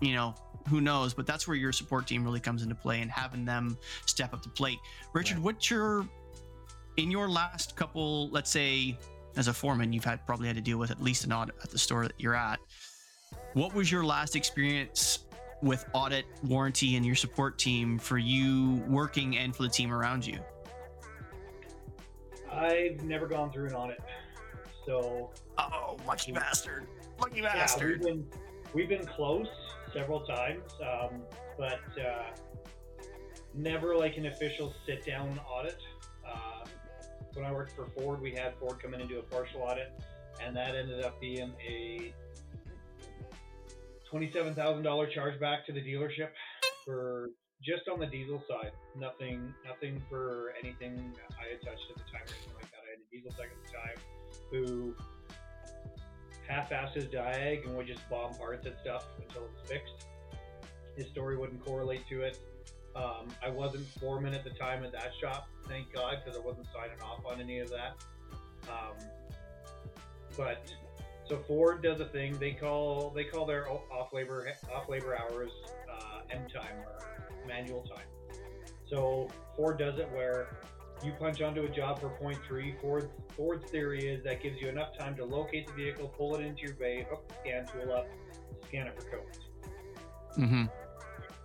you 0.00 0.14
know, 0.14 0.34
who 0.68 0.80
knows? 0.80 1.14
But 1.14 1.26
that's 1.26 1.46
where 1.46 1.56
your 1.56 1.72
support 1.72 2.06
team 2.06 2.24
really 2.24 2.40
comes 2.40 2.62
into 2.62 2.74
play 2.74 3.00
and 3.02 3.10
having 3.10 3.44
them 3.44 3.76
step 4.06 4.32
up 4.32 4.42
to 4.42 4.48
plate. 4.48 4.78
Richard, 5.12 5.36
Right. 5.36 5.44
what's 5.44 5.70
your 5.70 6.06
in 6.96 7.10
your 7.10 7.28
last 7.28 7.74
couple, 7.74 8.28
let's 8.30 8.50
say, 8.50 8.96
as 9.36 9.48
a 9.48 9.52
foreman, 9.52 9.92
you've 9.92 10.04
had 10.04 10.24
probably 10.26 10.46
had 10.46 10.54
to 10.54 10.62
deal 10.62 10.78
with 10.78 10.92
at 10.92 11.02
least 11.02 11.24
an 11.24 11.32
audit 11.32 11.56
at 11.64 11.70
the 11.70 11.78
store 11.78 12.04
that 12.04 12.14
you're 12.18 12.36
at. 12.36 12.60
What 13.54 13.74
was 13.74 13.90
your 13.90 14.04
last 14.04 14.36
experience 14.36 15.20
with 15.60 15.84
audit, 15.92 16.24
warranty, 16.44 16.94
and 16.94 17.04
your 17.04 17.16
support 17.16 17.58
team 17.58 17.98
for 17.98 18.16
you 18.16 18.74
working 18.86 19.36
and 19.38 19.54
for 19.56 19.64
the 19.64 19.68
team 19.68 19.92
around 19.92 20.24
you? 20.24 20.38
I've 22.50 23.02
never 23.02 23.26
gone 23.26 23.50
through 23.50 23.68
an 23.68 23.74
audit, 23.74 24.00
so 24.86 25.30
Oh, 25.58 25.96
lucky 26.06 26.30
bastard! 26.32 26.86
Lucky 27.18 27.40
bastard! 27.40 27.42
yeah, 27.42 27.42
we've 27.42 27.98
bastard! 27.98 28.02
been 28.02 28.26
we've 28.72 28.88
been 28.88 29.06
close 29.06 29.48
several 29.94 30.20
times, 30.20 30.62
um, 30.82 31.22
but 31.56 31.80
uh, 31.98 32.30
never 33.54 33.96
like 33.96 34.16
an 34.16 34.26
official 34.26 34.74
sit 34.86 35.06
down 35.06 35.40
audit. 35.48 35.78
Uh, 36.26 36.64
when 37.34 37.46
I 37.46 37.52
worked 37.52 37.72
for 37.72 37.86
Ford, 37.96 38.20
we 38.20 38.32
had 38.32 38.54
Ford 38.58 38.82
come 38.82 38.92
in 38.94 39.00
and 39.00 39.08
do 39.08 39.18
a 39.18 39.22
partial 39.22 39.62
audit, 39.62 39.92
and 40.42 40.54
that 40.56 40.74
ended 40.74 41.04
up 41.04 41.20
being 41.20 41.52
a 41.66 42.12
twenty-seven 44.10 44.54
thousand 44.54 44.82
dollar 44.82 45.06
charge 45.06 45.40
back 45.40 45.64
to 45.66 45.72
the 45.72 45.80
dealership 45.80 46.30
for 46.84 47.30
just 47.62 47.88
on 47.88 47.98
the 47.98 48.06
diesel 48.06 48.42
side. 48.48 48.72
Nothing, 48.98 49.54
nothing 49.66 50.02
for 50.10 50.52
anything 50.62 51.14
I 51.40 51.52
had 51.52 51.62
touched 51.62 51.86
at 51.90 51.96
the 51.96 52.04
time 52.12 52.22
or 52.26 52.34
anything 52.34 52.54
like 52.54 52.70
that. 52.70 52.82
I 52.86 52.90
had 52.90 53.00
a 53.00 53.10
diesel 53.10 53.30
tech 53.32 53.48
at 53.50 53.60
the 53.64 53.72
time 53.72 53.98
who 54.50 54.94
half-assed 56.54 56.94
his 56.94 57.06
diag 57.06 57.66
and 57.66 57.76
would 57.76 57.86
just 57.86 58.08
bomb 58.08 58.34
parts 58.34 58.66
at 58.66 58.78
stuff 58.80 59.06
until 59.20 59.42
it 59.42 59.50
was 59.50 59.68
fixed. 59.68 60.06
His 60.96 61.06
story 61.08 61.36
wouldn't 61.36 61.64
correlate 61.64 62.06
to 62.08 62.22
it. 62.22 62.38
Um, 62.94 63.28
I 63.44 63.50
wasn't 63.50 63.86
foreman 63.98 64.34
at 64.34 64.44
the 64.44 64.50
time 64.50 64.84
at 64.84 64.92
that 64.92 65.10
shop, 65.20 65.48
thank 65.68 65.92
God, 65.92 66.18
because 66.24 66.38
I 66.38 66.44
wasn't 66.44 66.68
signing 66.72 67.00
off 67.02 67.26
on 67.26 67.40
any 67.40 67.58
of 67.58 67.68
that. 67.70 67.96
Um, 68.68 68.94
but 70.36 70.72
so 71.28 71.38
Ford 71.38 71.82
does 71.82 72.00
a 72.00 72.04
thing. 72.04 72.38
They 72.38 72.52
call 72.52 73.10
they 73.10 73.24
call 73.24 73.46
their 73.46 73.68
off 73.68 74.12
labor 74.12 74.46
off 74.72 74.88
labor 74.88 75.18
hours 75.18 75.50
uh, 75.90 76.20
M 76.30 76.42
time 76.52 76.76
or 76.86 77.48
manual 77.48 77.82
time. 77.82 78.06
So 78.88 79.28
Ford 79.56 79.78
does 79.78 79.98
it 79.98 80.08
where 80.12 80.56
You 81.04 81.12
punch 81.12 81.42
onto 81.42 81.64
a 81.64 81.68
job 81.68 82.00
for 82.00 82.08
0.3. 82.08 82.80
Ford, 82.80 83.10
Ford's 83.36 83.70
theory 83.70 84.06
is 84.06 84.24
that 84.24 84.42
gives 84.42 84.58
you 84.60 84.68
enough 84.68 84.96
time 84.98 85.14
to 85.16 85.24
locate 85.24 85.66
the 85.66 85.74
vehicle, 85.74 86.08
pull 86.08 86.34
it 86.36 86.40
into 86.40 86.62
your 86.62 86.72
bay, 86.74 87.06
hook 87.08 87.28
the 87.28 87.34
scan 87.42 87.66
tool 87.66 87.92
up, 87.92 88.06
scan 88.68 88.86
it 88.86 88.94
for 88.98 89.10
codes. 89.10 89.38
Mm-hmm. 90.38 90.64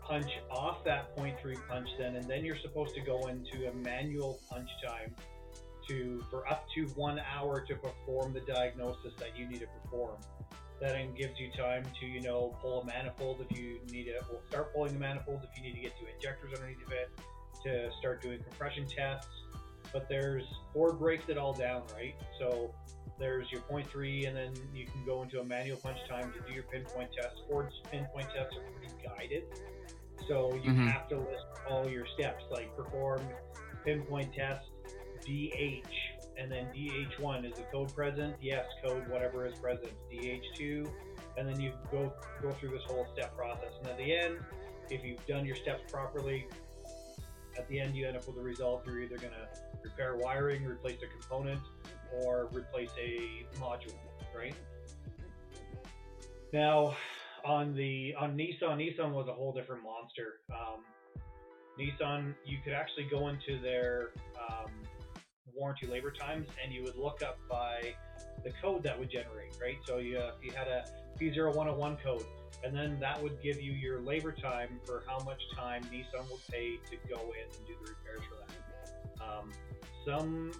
Punch 0.01 0.31
off 0.49 0.85
that 0.85 1.15
0.3 1.17 1.55
punch 1.67 1.89
then, 1.97 2.15
and 2.15 2.25
then 2.25 2.45
you're 2.45 2.57
supposed 2.57 2.95
to 2.95 3.01
go 3.01 3.27
into 3.27 3.69
a 3.69 3.73
manual 3.73 4.39
punch 4.49 4.69
time 4.87 5.13
to 5.89 6.23
for 6.29 6.47
up 6.47 6.65
to 6.75 6.85
one 6.95 7.19
hour 7.19 7.59
to 7.67 7.75
perform 7.75 8.33
the 8.33 8.41
diagnosis 8.41 9.11
that 9.17 9.37
you 9.37 9.47
need 9.47 9.59
to 9.59 9.67
perform. 9.83 10.15
That 10.79 10.93
then 10.93 11.13
gives 11.13 11.37
you 11.37 11.51
time 11.51 11.83
to, 11.99 12.05
you 12.05 12.21
know, 12.21 12.55
pull 12.61 12.81
a 12.81 12.85
manifold 12.85 13.45
if 13.47 13.57
you 13.57 13.81
need 13.91 14.05
to, 14.05 14.13
well, 14.31 14.41
start 14.47 14.73
pulling 14.73 14.93
the 14.93 14.99
manifold 14.99 15.41
if 15.43 15.57
you 15.57 15.63
need 15.67 15.75
to 15.75 15.81
get 15.81 15.91
to 15.99 16.05
injectors 16.15 16.53
underneath 16.53 16.85
of 16.87 16.93
it, 16.93 17.11
to 17.63 17.89
start 17.99 18.21
doing 18.21 18.39
compression 18.43 18.85
tests. 18.87 19.29
But 19.91 20.07
there's 20.07 20.43
Ford 20.73 20.99
breaks 20.99 21.29
it 21.29 21.37
all 21.37 21.53
down, 21.53 21.83
right? 21.95 22.15
So 22.39 22.73
there's 23.17 23.51
your 23.51 23.61
point 23.61 23.89
three, 23.89 24.25
and 24.25 24.35
then 24.35 24.53
you 24.73 24.85
can 24.85 25.03
go 25.05 25.23
into 25.23 25.41
a 25.41 25.43
manual 25.43 25.77
punch 25.77 25.97
time 26.07 26.31
to 26.31 26.39
do 26.47 26.53
your 26.53 26.63
pinpoint 26.63 27.11
test. 27.13 27.41
Ford's 27.49 27.73
pinpoint 27.91 28.27
tests 28.35 28.55
are 28.55 28.71
pretty 28.71 28.93
guided, 29.03 29.43
so 30.27 30.53
you 30.53 30.71
Mhm. 30.71 30.87
have 30.87 31.09
to 31.09 31.17
list 31.17 31.45
all 31.67 31.89
your 31.89 32.05
steps, 32.05 32.43
like 32.51 32.75
perform 32.75 33.27
pinpoint 33.83 34.33
test, 34.33 34.69
DH, 35.25 35.89
and 36.37 36.51
then 36.51 36.71
DH1 36.73 37.45
is 37.45 37.53
the 37.55 37.63
code 37.63 37.93
present? 37.93 38.35
Yes, 38.41 38.65
code 38.83 39.07
whatever 39.09 39.45
is 39.45 39.55
present. 39.55 39.91
DH2, 40.09 40.85
and 41.37 41.47
then 41.47 41.59
you 41.59 41.73
go 41.91 42.13
go 42.41 42.51
through 42.51 42.69
this 42.69 42.83
whole 42.83 43.05
step 43.13 43.35
process, 43.35 43.73
and 43.79 43.87
at 43.87 43.97
the 43.97 44.15
end, 44.15 44.39
if 44.89 45.03
you've 45.03 45.25
done 45.25 45.45
your 45.45 45.55
steps 45.55 45.91
properly, 45.91 46.47
at 47.57 47.67
the 47.67 47.79
end 47.79 47.95
you 47.95 48.07
end 48.07 48.17
up 48.17 48.27
with 48.27 48.37
a 48.37 48.41
result. 48.41 48.83
You're 48.85 49.01
either 49.01 49.17
going 49.17 49.33
to 49.33 49.61
repair 49.83 50.15
wiring, 50.15 50.65
replace 50.65 50.99
a 51.03 51.07
component, 51.07 51.61
or 52.13 52.49
replace 52.53 52.91
a 52.99 53.45
module, 53.59 53.95
right? 54.35 54.55
Now, 56.51 56.95
on 57.45 57.75
the 57.75 58.15
on 58.19 58.35
Nissan, 58.35 58.77
Nissan 58.77 59.11
was 59.11 59.27
a 59.27 59.33
whole 59.33 59.53
different 59.53 59.83
monster. 59.83 60.41
Um, 60.51 60.83
Nissan, 61.79 62.33
you 62.45 62.57
could 62.63 62.73
actually 62.73 63.05
go 63.05 63.29
into 63.29 63.59
their 63.61 64.09
um, 64.49 64.71
warranty 65.55 65.87
labor 65.87 66.11
times, 66.11 66.47
and 66.63 66.73
you 66.73 66.83
would 66.83 66.95
look 66.95 67.21
up 67.21 67.37
by 67.49 67.93
the 68.43 68.51
code 68.61 68.83
that 68.83 68.97
would 68.97 69.09
generate, 69.09 69.57
right? 69.61 69.77
So 69.85 69.97
you 69.97 70.17
uh, 70.17 70.31
you 70.41 70.51
had 70.51 70.67
a 70.67 70.85
P0101 71.19 72.03
code, 72.03 72.25
and 72.63 72.75
then 72.75 72.97
that 72.99 73.21
would 73.21 73.41
give 73.41 73.61
you 73.61 73.71
your 73.71 73.99
labor 74.01 74.31
time 74.31 74.79
for 74.85 75.03
how 75.07 75.19
much 75.23 75.41
time 75.55 75.83
Nissan 75.85 76.29
would 76.29 76.45
pay 76.49 76.77
to 76.89 76.97
go 77.07 77.21
in 77.21 77.57
and 77.57 77.67
do 77.67 77.73
the 77.83 77.91
repairs 77.91 78.21
for 78.29 78.37
that. 78.41 79.23
Um, 79.23 79.51
some 80.05 80.51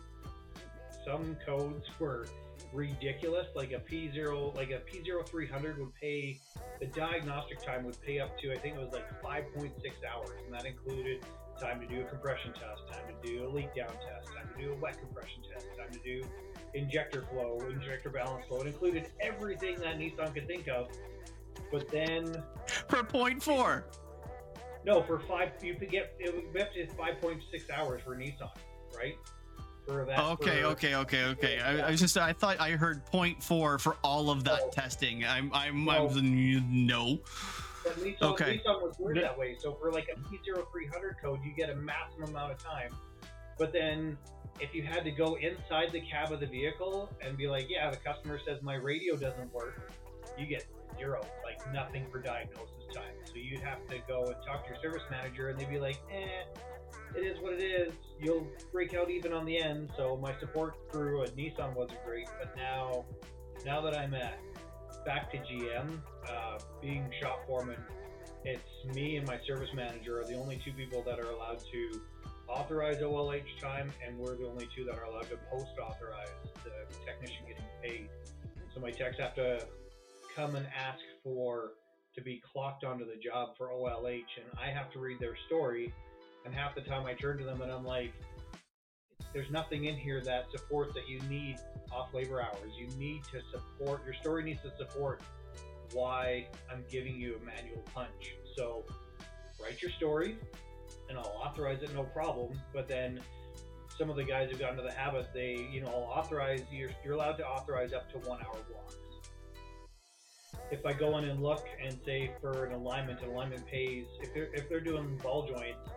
some 1.06 1.38
codes 1.46 1.86
were 2.00 2.28
ridiculous. 2.74 3.48
Like 3.56 3.72
a 3.72 3.80
P 3.80 4.12
zero, 4.12 4.54
like 4.56 4.72
a 4.72 4.80
P 4.80 5.04
zero 5.04 5.24
three 5.24 5.48
hundred 5.48 5.80
would 5.80 5.94
pay 5.96 6.40
the 6.80 6.88
diagnostic 6.88 7.62
time 7.62 7.84
would 7.84 8.02
pay 8.02 8.20
up 8.20 8.38
to 8.40 8.52
I 8.52 8.58
think 8.58 8.76
it 8.76 8.80
was 8.80 8.94
like 8.94 9.22
five 9.22 9.46
point 9.56 9.74
six 9.82 9.96
hours, 10.10 10.30
and 10.46 10.54
that 10.54 10.66
included 10.66 11.24
time 11.60 11.82
to 11.82 11.88
do 11.88 12.02
a 12.02 12.06
compression 12.06 12.54
test, 12.54 12.82
time 12.90 13.04
to 13.22 13.30
do 13.30 13.46
a 13.46 13.50
leak 13.50 13.76
down 13.76 13.90
test, 13.90 14.28
time 14.34 14.50
to 14.56 14.64
do 14.64 14.72
a 14.72 14.76
wet 14.78 14.98
compression 14.98 15.42
test, 15.52 15.66
time 15.78 15.92
to 15.92 16.00
do 16.00 16.26
injector 16.74 17.26
flow, 17.32 17.60
injector 17.70 18.10
balance 18.10 18.46
flow. 18.48 18.62
It 18.62 18.68
included 18.68 19.08
everything 19.20 19.76
that 19.80 19.98
Nissan 19.98 20.34
could 20.34 20.48
think 20.48 20.70
of. 20.70 20.88
But 21.72 21.90
then 21.90 22.44
For 22.88 23.04
point 23.04 23.42
four. 23.44 23.86
no, 24.86 25.02
for 25.04 25.20
five 25.22 25.52
you 25.62 25.76
could 25.76 25.90
get 25.92 26.16
it 26.20 26.34
was 26.34 26.62
up 26.62 26.74
to 26.74 26.88
five 26.96 27.20
point 27.22 27.42
six 27.52 27.70
hours 27.70 28.02
for 28.04 28.16
Nissan, 28.16 28.50
right? 28.98 29.16
For 29.88 30.06
that. 30.06 30.20
Okay, 30.20 30.62
for- 30.62 30.68
okay, 30.68 30.96
okay, 30.96 31.24
okay. 31.26 31.60
I, 31.60 31.88
I 31.88 31.92
was 31.92 32.00
just 32.00 32.18
I 32.18 32.34
thought 32.34 32.60
I 32.60 32.72
heard 32.72 33.06
point 33.06 33.44
four 33.44 33.78
for 33.80 33.98
all 34.04 34.30
of 34.30 34.44
that 34.46 34.60
No. 34.66 34.70
testing. 34.72 35.26
I'm 35.26 35.52
I'm 35.54 35.86
No. 35.86 36.10
I'm 36.10 36.86
no. 36.88 37.20
But 37.84 37.96
Nissan, 37.98 38.22
Okay. 38.22 38.58
Nissan 38.66 38.82
was 38.82 38.96
weird 39.00 39.18
that 39.24 39.38
way. 39.38 39.56
So 39.60 39.74
for 39.76 39.92
like 39.92 40.08
a 40.14 40.20
P0300 40.20 41.22
code, 41.22 41.40
you 41.46 41.54
get 41.56 41.70
a 41.70 41.76
maximum 41.76 42.30
amount 42.32 42.52
of 42.52 42.58
time. 42.64 42.94
But 43.58 43.72
then 43.74 44.18
if 44.60 44.76
you 44.76 44.84
had 44.84 45.04
to 45.06 45.12
go 45.12 45.36
inside 45.36 45.92
the 45.94 46.02
cab 46.02 46.32
of 46.34 46.42
the 46.42 46.46
vehicle 46.46 47.10
and 47.22 47.38
be 47.38 47.48
like, 47.48 47.68
yeah, 47.70 47.90
the 47.90 47.96
customer 47.98 48.38
says 48.46 48.62
my 48.62 48.76
radio 48.76 49.16
doesn't 49.16 49.52
work, 49.54 49.90
you 50.38 50.46
get 50.46 50.66
zero, 50.98 51.22
like 51.46 51.49
nothing 51.74 52.06
for 52.12 52.20
diagnosis 52.20 52.94
time. 52.94 53.14
So 53.26 53.34
you'd 53.36 53.62
have 53.62 53.86
to 53.88 53.98
go 54.08 54.26
and 54.26 54.36
talk 54.46 54.66
to 54.66 54.74
your 54.74 54.82
service 54.82 55.04
manager, 55.10 55.50
and 55.50 55.60
they'd 55.60 55.70
be 55.70 55.80
like, 55.80 55.98
eh, 56.12 56.60
it 57.16 57.22
is 57.22 57.42
what 57.42 57.54
it 57.54 57.64
is. 57.64 57.94
You'll 58.20 58.48
break 58.72 58.94
out 58.94 59.10
even 59.10 59.34
on 59.34 59.46
the 59.46 59.58
end. 59.58 59.92
So 59.98 60.18
my 60.18 60.38
support 60.40 60.76
crew 60.90 61.24
at 61.24 61.36
Nissan 61.36 61.76
wasn't 61.76 62.04
great, 62.06 62.28
but 62.40 62.56
now, 62.56 63.06
now 63.66 63.82
that 63.82 63.98
I'm 63.98 64.14
at 64.14 64.40
back 65.06 65.32
to 65.32 65.38
GM, 65.38 66.00
uh, 66.30 66.60
being 66.82 67.10
shop 67.22 67.46
foreman, 67.48 67.78
it's 68.44 68.96
me 68.96 69.18
and 69.18 69.28
my 69.28 69.40
service 69.46 69.70
manager 69.74 70.22
are 70.22 70.26
the 70.26 70.36
only 70.36 70.62
two 70.64 70.72
people 70.72 71.04
that 71.04 71.20
are 71.20 71.32
allowed 71.32 71.60
to 71.72 72.02
authorize 72.48 72.98
OLH 72.98 73.60
time, 73.62 73.92
and 74.06 74.18
we're 74.18 74.36
the 74.36 74.48
only 74.48 74.68
two 74.76 74.84
that 74.86 74.98
are 74.98 75.04
allowed 75.04 75.30
to 75.30 75.38
post 75.52 75.72
authorize 75.82 76.30
the 76.64 76.72
technician 77.06 77.46
getting 77.48 77.64
paid. 77.84 78.10
So 78.74 78.80
my 78.80 78.92
techs 78.92 79.18
have 79.20 79.36
to 79.36 79.66
come 80.36 80.56
and 80.56 80.66
ask 80.68 81.00
for 81.24 81.72
to 82.16 82.22
be 82.22 82.42
clocked 82.52 82.84
onto 82.84 83.06
the 83.06 83.16
job 83.16 83.58
for 83.58 83.68
OLH, 83.68 84.06
and 84.38 84.60
I 84.60 84.68
have 84.68 84.92
to 84.94 85.00
read 85.00 85.20
their 85.20 85.36
story. 85.48 85.94
And 86.46 86.54
half 86.54 86.74
the 86.76 86.82
time 86.82 87.06
I 87.06 87.14
turn 87.14 87.38
to 87.38 87.44
them 87.44 87.62
and 87.62 87.72
I'm 87.72 87.86
like, 87.86 88.14
there's 89.34 89.52
nothing 89.52 89.86
in 89.86 89.96
here 89.96 90.22
that 90.22 90.46
supports 90.52 90.94
that 90.96 91.08
you 91.08 91.20
need 91.30 91.58
off 91.92 92.14
labor 92.14 92.42
hours. 92.42 92.72
You 92.78 92.88
need 92.98 93.24
to 93.26 93.42
support, 93.52 94.04
your 94.06 94.16
story 94.16 94.44
needs 94.44 94.62
to 94.64 94.72
support 94.78 95.22
why 95.94 96.48
I'm 96.72 96.84
giving 96.90 97.16
you 97.16 97.40
a 97.42 97.46
manual 97.46 97.84
punch. 97.94 98.36
So 98.56 98.86
write 99.62 99.82
your 99.82 99.92
story 99.92 100.38
and 101.10 101.18
I'll 101.18 101.42
authorize 101.44 101.84
it 101.84 101.94
no 101.94 102.04
problem. 102.04 102.60
But 102.74 102.88
then 102.88 103.20
some 103.98 104.10
of 104.10 104.16
the 104.16 104.24
guys 104.24 104.50
have 104.50 104.60
gotten 104.60 104.78
to 104.78 104.84
the 104.84 104.92
habit, 104.92 105.30
they, 105.34 105.68
you 105.72 105.82
know, 105.82 105.88
I'll 105.88 106.20
authorize, 106.20 106.64
you're, 106.72 106.90
you're 107.04 107.14
allowed 107.14 107.38
to 107.38 107.46
authorize 107.46 107.94
up 107.94 108.10
to 108.14 108.30
one 108.30 108.40
hour 108.42 108.58
blocks. 108.72 108.96
If 110.72 110.86
I 110.86 110.94
go 110.94 111.18
in 111.18 111.26
and 111.26 111.42
look 111.42 111.66
and 111.84 111.98
say 112.06 112.32
for 112.42 112.66
an 112.66 112.74
alignment, 112.74 113.22
an 113.22 113.30
alignment 113.30 113.66
pays, 113.66 114.06
if 114.22 114.34
they're, 114.34 114.50
if 114.54 114.70
they're 114.70 114.80
doing 114.80 115.20
ball 115.24 115.48
joints, 115.48 115.90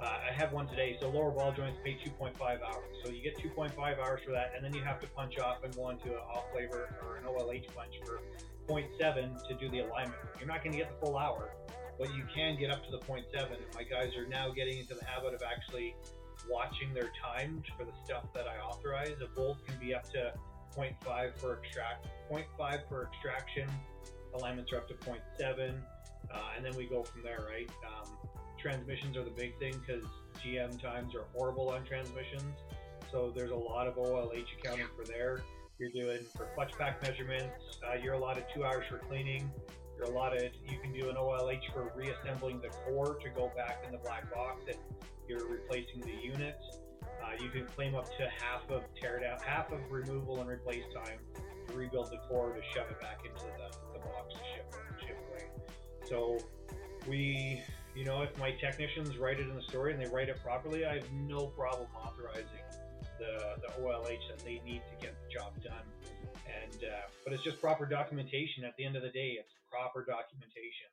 uh, 0.00 0.18
I 0.30 0.32
have 0.32 0.52
one 0.52 0.66
today. 0.68 0.96
So 1.00 1.08
lower 1.08 1.30
ball 1.30 1.52
joints 1.52 1.78
pay 1.84 1.94
2.5 1.94 2.40
hours. 2.40 2.84
So 3.02 3.10
you 3.10 3.22
get 3.22 3.38
2.5 3.38 3.76
hours 3.98 4.20
for 4.24 4.32
that, 4.32 4.52
and 4.54 4.64
then 4.64 4.74
you 4.74 4.82
have 4.82 5.00
to 5.00 5.06
punch 5.08 5.38
off 5.38 5.64
and 5.64 5.74
go 5.74 5.90
into 5.90 6.08
an 6.08 6.22
off 6.32 6.44
labor 6.54 6.94
or 7.02 7.16
an 7.16 7.24
OLH 7.24 7.74
punch 7.74 7.94
for 8.04 8.20
0.7 8.68 9.46
to 9.48 9.54
do 9.54 9.68
the 9.70 9.80
alignment. 9.80 10.18
You're 10.38 10.48
not 10.48 10.62
going 10.62 10.72
to 10.72 10.78
get 10.78 10.90
the 10.90 11.06
full 11.06 11.18
hour, 11.18 11.50
but 11.98 12.14
you 12.14 12.24
can 12.34 12.58
get 12.58 12.70
up 12.70 12.84
to 12.84 12.90
the 12.90 12.98
0.7. 12.98 13.24
And 13.34 13.60
my 13.74 13.82
guys 13.82 14.16
are 14.16 14.26
now 14.26 14.50
getting 14.50 14.78
into 14.78 14.94
the 14.94 15.04
habit 15.04 15.34
of 15.34 15.42
actually 15.42 15.94
watching 16.50 16.92
their 16.92 17.10
times 17.22 17.64
for 17.78 17.84
the 17.84 17.92
stuff 18.04 18.24
that 18.34 18.46
I 18.46 18.58
authorize. 18.58 19.16
A 19.22 19.26
bolt 19.34 19.58
can 19.66 19.78
be 19.78 19.94
up 19.94 20.10
to 20.12 20.32
0.5 20.76 21.36
for 21.38 21.58
extract, 21.58 22.06
0.5 22.30 22.88
for 22.88 23.08
extraction. 23.12 23.68
Alignments 24.34 24.72
are 24.72 24.78
up 24.78 24.88
to 24.88 24.94
0.7, 24.94 25.74
uh, 26.32 26.38
and 26.56 26.64
then 26.64 26.74
we 26.76 26.86
go 26.86 27.02
from 27.02 27.22
there, 27.22 27.46
right? 27.48 27.70
Um, 27.86 28.10
transmissions 28.58 29.16
are 29.16 29.24
the 29.24 29.30
big 29.30 29.58
thing 29.58 29.74
because 29.86 30.04
GM 30.44 30.80
times 30.80 31.14
are 31.14 31.24
horrible 31.34 31.68
on 31.68 31.84
transmissions. 31.84 32.58
So 33.12 33.32
there's 33.34 33.52
a 33.52 33.56
lot 33.56 33.86
of 33.86 33.94
OLH 33.94 34.46
accounting 34.58 34.86
for 34.96 35.04
there. 35.04 35.42
You're 35.78 35.90
doing 35.90 36.20
for 36.36 36.46
clutch 36.54 36.72
pack 36.78 37.02
measurements. 37.02 37.78
Uh, 37.86 37.96
you're 38.02 38.14
allotted 38.14 38.44
two 38.54 38.64
hours 38.64 38.84
for 38.88 38.98
cleaning. 38.98 39.50
You're 39.96 40.06
allotted. 40.06 40.52
You 40.66 40.78
can 40.80 40.92
do 40.92 41.10
an 41.10 41.16
OLH 41.16 41.72
for 41.72 41.92
reassembling 41.94 42.60
the 42.60 42.68
core 42.68 43.16
to 43.22 43.28
go 43.30 43.52
back 43.56 43.82
in 43.86 43.92
the 43.92 43.98
black 43.98 44.32
box 44.32 44.62
if 44.66 44.76
you're 45.28 45.46
replacing 45.46 46.00
the 46.00 46.14
unit. 46.22 46.58
You 47.44 47.50
can 47.50 47.66
claim 47.66 47.94
up 47.94 48.06
to 48.16 48.28
half 48.40 48.70
of 48.70 48.82
tear 48.98 49.20
down, 49.20 49.38
half 49.44 49.70
of 49.70 49.80
removal 49.90 50.40
and 50.40 50.48
replace 50.48 50.84
time 50.94 51.18
to 51.68 51.76
rebuild 51.76 52.10
the 52.10 52.18
core 52.28 52.52
to 52.52 52.62
shove 52.74 52.90
it 52.90 53.00
back 53.00 53.20
into 53.24 53.44
the, 53.44 53.76
the 53.92 53.98
box 54.00 54.34
to 54.34 54.40
ship 54.54 54.74
ship 55.06 55.18
away. 55.28 55.44
So 56.08 56.38
we 57.06 57.62
you 57.94 58.04
know, 58.04 58.22
if 58.22 58.36
my 58.38 58.50
technicians 58.50 59.18
write 59.18 59.38
it 59.38 59.48
in 59.48 59.54
the 59.54 59.62
story 59.62 59.92
and 59.92 60.02
they 60.02 60.08
write 60.10 60.28
it 60.28 60.42
properly, 60.42 60.84
I 60.84 60.94
have 60.94 61.12
no 61.12 61.46
problem 61.46 61.86
authorizing 61.94 62.64
the, 63.18 63.60
the 63.62 63.70
OLH 63.82 64.28
that 64.30 64.44
they 64.44 64.60
need 64.64 64.82
to 64.90 65.06
get 65.06 65.14
the 65.22 65.30
job 65.30 65.54
done. 65.62 65.86
And 66.50 66.84
uh, 66.84 67.06
but 67.22 67.32
it's 67.32 67.42
just 67.42 67.60
proper 67.60 67.86
documentation. 67.86 68.64
At 68.64 68.76
the 68.76 68.84
end 68.84 68.96
of 68.96 69.02
the 69.02 69.10
day, 69.10 69.38
it's 69.38 69.54
proper 69.70 70.04
documentation. 70.04 70.90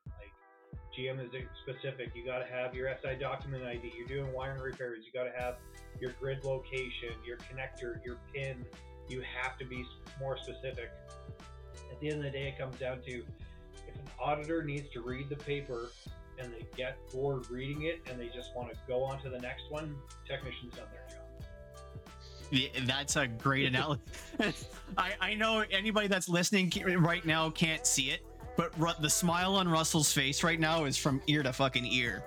GM 0.98 1.24
is 1.24 1.32
specific. 1.64 2.12
You 2.16 2.26
got 2.26 2.40
to 2.40 2.46
have 2.46 2.76
your 2.76 2.94
SI 3.02 3.16
document 3.20 3.64
ID. 3.64 3.94
You're 3.98 4.08
doing 4.08 4.34
wiring 4.34 4.62
repairs. 4.62 5.00
You 5.06 5.12
got 5.18 5.32
to 5.32 5.42
have 5.42 5.56
your 6.00 6.12
grid 6.20 6.44
location, 6.44 7.14
your 7.26 7.38
connector, 7.38 8.04
your 8.06 8.18
pin. 8.34 8.66
You 9.08 9.22
have 9.42 9.58
to 9.60 9.66
be 9.66 9.86
more 10.20 10.38
specific. 10.38 10.92
At 11.92 12.00
the 12.00 12.10
end 12.10 12.18
of 12.18 12.24
the 12.24 12.30
day, 12.32 12.48
it 12.50 12.58
comes 12.60 12.78
down 12.78 13.02
to 13.08 13.12
if 13.12 13.96
an 13.96 14.08
auditor 14.20 14.64
needs 14.64 14.90
to 14.94 15.02
read 15.02 15.30
the 15.30 15.36
paper 15.36 15.92
and 16.38 16.52
they 16.52 16.66
get 16.76 16.98
bored 17.14 17.50
reading 17.50 17.84
it 17.84 18.02
and 18.10 18.20
they 18.20 18.28
just 18.28 18.56
want 18.56 18.70
to 18.70 18.78
go 18.88 19.04
on 19.04 19.22
to 19.22 19.30
the 19.30 19.40
next 19.40 19.64
one, 19.70 19.96
technicians 20.28 20.74
done 20.76 20.88
their 20.92 21.08
job. 21.10 21.22
Yeah, 22.52 22.68
that's 22.86 23.16
a 23.16 23.28
great 23.28 23.66
analogy. 23.68 24.02
I, 24.98 25.14
I 25.22 25.34
know 25.36 25.64
anybody 25.72 26.08
that's 26.08 26.28
listening 26.28 26.72
right 27.00 27.26
now 27.26 27.50
can't 27.50 27.86
see 27.86 28.12
it, 28.12 28.22
but 28.62 28.80
Ru- 28.80 28.94
the 29.00 29.10
smile 29.10 29.56
on 29.56 29.68
Russell's 29.68 30.14
face 30.14 30.44
right 30.44 30.60
now 30.60 30.86
is 30.86 30.96
from 30.96 31.20
ear 31.26 31.42
to 31.42 31.52
fucking 31.52 31.88
ear. 31.88 32.24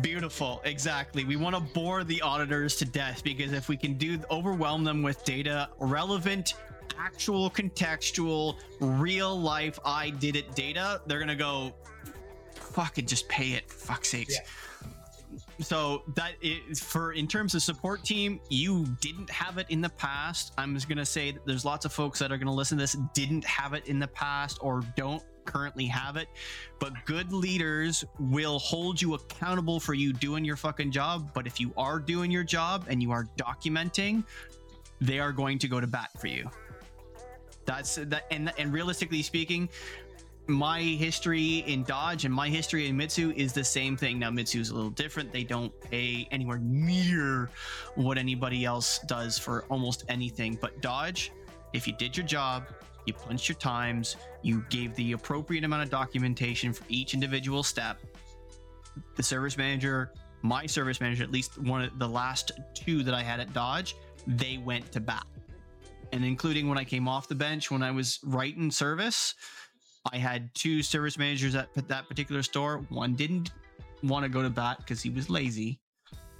Beautiful, 0.00 0.62
exactly. 0.64 1.24
We 1.24 1.36
want 1.36 1.54
to 1.54 1.60
bore 1.60 2.04
the 2.04 2.22
auditors 2.22 2.76
to 2.76 2.86
death 2.86 3.22
because 3.22 3.52
if 3.52 3.68
we 3.68 3.76
can 3.76 3.98
do 3.98 4.18
overwhelm 4.30 4.82
them 4.82 5.02
with 5.02 5.22
data, 5.24 5.68
relevant, 5.78 6.54
actual, 6.98 7.50
contextual, 7.50 8.56
real 8.80 9.38
life, 9.38 9.78
I 9.84 10.08
did 10.08 10.36
it 10.36 10.54
data, 10.54 11.02
they're 11.06 11.20
gonna 11.20 11.36
go, 11.36 11.74
fucking 12.54 13.04
just 13.04 13.28
pay 13.28 13.50
it, 13.50 13.70
for 13.70 13.88
fuck's 13.88 14.08
sakes. 14.08 14.38
So 15.60 16.02
that 16.14 16.34
is 16.42 16.80
for 16.80 17.12
in 17.12 17.26
terms 17.26 17.54
of 17.54 17.62
support 17.62 18.04
team, 18.04 18.40
you 18.50 18.84
didn't 19.00 19.30
have 19.30 19.58
it 19.58 19.66
in 19.70 19.80
the 19.80 19.88
past. 19.88 20.52
I'm 20.58 20.74
just 20.74 20.88
gonna 20.88 21.06
say 21.06 21.32
that 21.32 21.46
there's 21.46 21.64
lots 21.64 21.84
of 21.84 21.92
folks 21.92 22.18
that 22.18 22.30
are 22.30 22.36
gonna 22.36 22.52
listen 22.52 22.76
to 22.78 22.82
this 22.82 22.96
didn't 23.14 23.44
have 23.44 23.72
it 23.72 23.86
in 23.86 23.98
the 23.98 24.08
past 24.08 24.58
or 24.60 24.82
don't 24.96 25.22
currently 25.46 25.86
have 25.86 26.16
it. 26.16 26.28
But 26.78 26.92
good 27.06 27.32
leaders 27.32 28.04
will 28.18 28.58
hold 28.58 29.00
you 29.00 29.14
accountable 29.14 29.80
for 29.80 29.94
you 29.94 30.12
doing 30.12 30.44
your 30.44 30.56
fucking 30.56 30.90
job. 30.90 31.30
But 31.32 31.46
if 31.46 31.58
you 31.58 31.72
are 31.76 31.98
doing 31.98 32.30
your 32.30 32.44
job 32.44 32.86
and 32.88 33.02
you 33.02 33.10
are 33.12 33.26
documenting, 33.38 34.24
they 35.00 35.18
are 35.20 35.32
going 35.32 35.58
to 35.60 35.68
go 35.68 35.80
to 35.80 35.86
bat 35.86 36.10
for 36.18 36.26
you. 36.26 36.50
That's 37.64 37.96
that 37.96 38.26
and 38.30 38.52
and 38.58 38.72
realistically 38.72 39.22
speaking, 39.22 39.68
my 40.48 40.80
history 40.80 41.58
in 41.66 41.82
Dodge 41.82 42.24
and 42.24 42.32
my 42.32 42.48
history 42.48 42.88
in 42.88 42.96
Mitsu 42.96 43.32
is 43.36 43.52
the 43.52 43.64
same 43.64 43.96
thing. 43.96 44.18
Now 44.18 44.30
Mitsu 44.30 44.60
is 44.60 44.70
a 44.70 44.74
little 44.74 44.90
different. 44.90 45.32
They 45.32 45.44
don't 45.44 45.72
pay 45.80 46.28
anywhere 46.30 46.58
near 46.58 47.50
what 47.96 48.16
anybody 48.16 48.64
else 48.64 49.00
does 49.06 49.38
for 49.38 49.64
almost 49.64 50.04
anything. 50.08 50.56
But 50.60 50.80
Dodge, 50.80 51.32
if 51.72 51.86
you 51.86 51.94
did 51.94 52.16
your 52.16 52.26
job, 52.26 52.64
you 53.06 53.12
punched 53.12 53.48
your 53.48 53.56
times, 53.56 54.16
you 54.42 54.64
gave 54.68 54.94
the 54.94 55.12
appropriate 55.12 55.64
amount 55.64 55.82
of 55.82 55.90
documentation 55.90 56.72
for 56.72 56.84
each 56.88 57.14
individual 57.14 57.62
step. 57.62 57.98
The 59.16 59.22
service 59.22 59.56
manager, 59.56 60.12
my 60.42 60.66
service 60.66 61.00
manager, 61.00 61.24
at 61.24 61.30
least 61.30 61.58
one 61.58 61.82
of 61.82 61.98
the 61.98 62.08
last 62.08 62.52
two 62.74 63.02
that 63.02 63.14
I 63.14 63.22
had 63.22 63.40
at 63.40 63.52
Dodge, 63.52 63.96
they 64.26 64.58
went 64.58 64.90
to 64.92 65.00
bat. 65.00 65.26
And 66.12 66.24
including 66.24 66.68
when 66.68 66.78
I 66.78 66.84
came 66.84 67.08
off 67.08 67.26
the 67.26 67.34
bench 67.34 67.70
when 67.70 67.82
I 67.82 67.90
was 67.90 68.20
right 68.22 68.56
in 68.56 68.70
service, 68.70 69.34
I 70.12 70.18
had 70.18 70.54
two 70.54 70.82
service 70.82 71.18
managers 71.18 71.54
at 71.54 71.68
that 71.88 72.08
particular 72.08 72.42
store. 72.42 72.84
One 72.88 73.14
didn't 73.14 73.52
want 74.02 74.24
to 74.24 74.28
go 74.28 74.42
to 74.42 74.50
bat 74.50 74.78
because 74.78 75.02
he 75.02 75.10
was 75.10 75.30
lazy, 75.30 75.80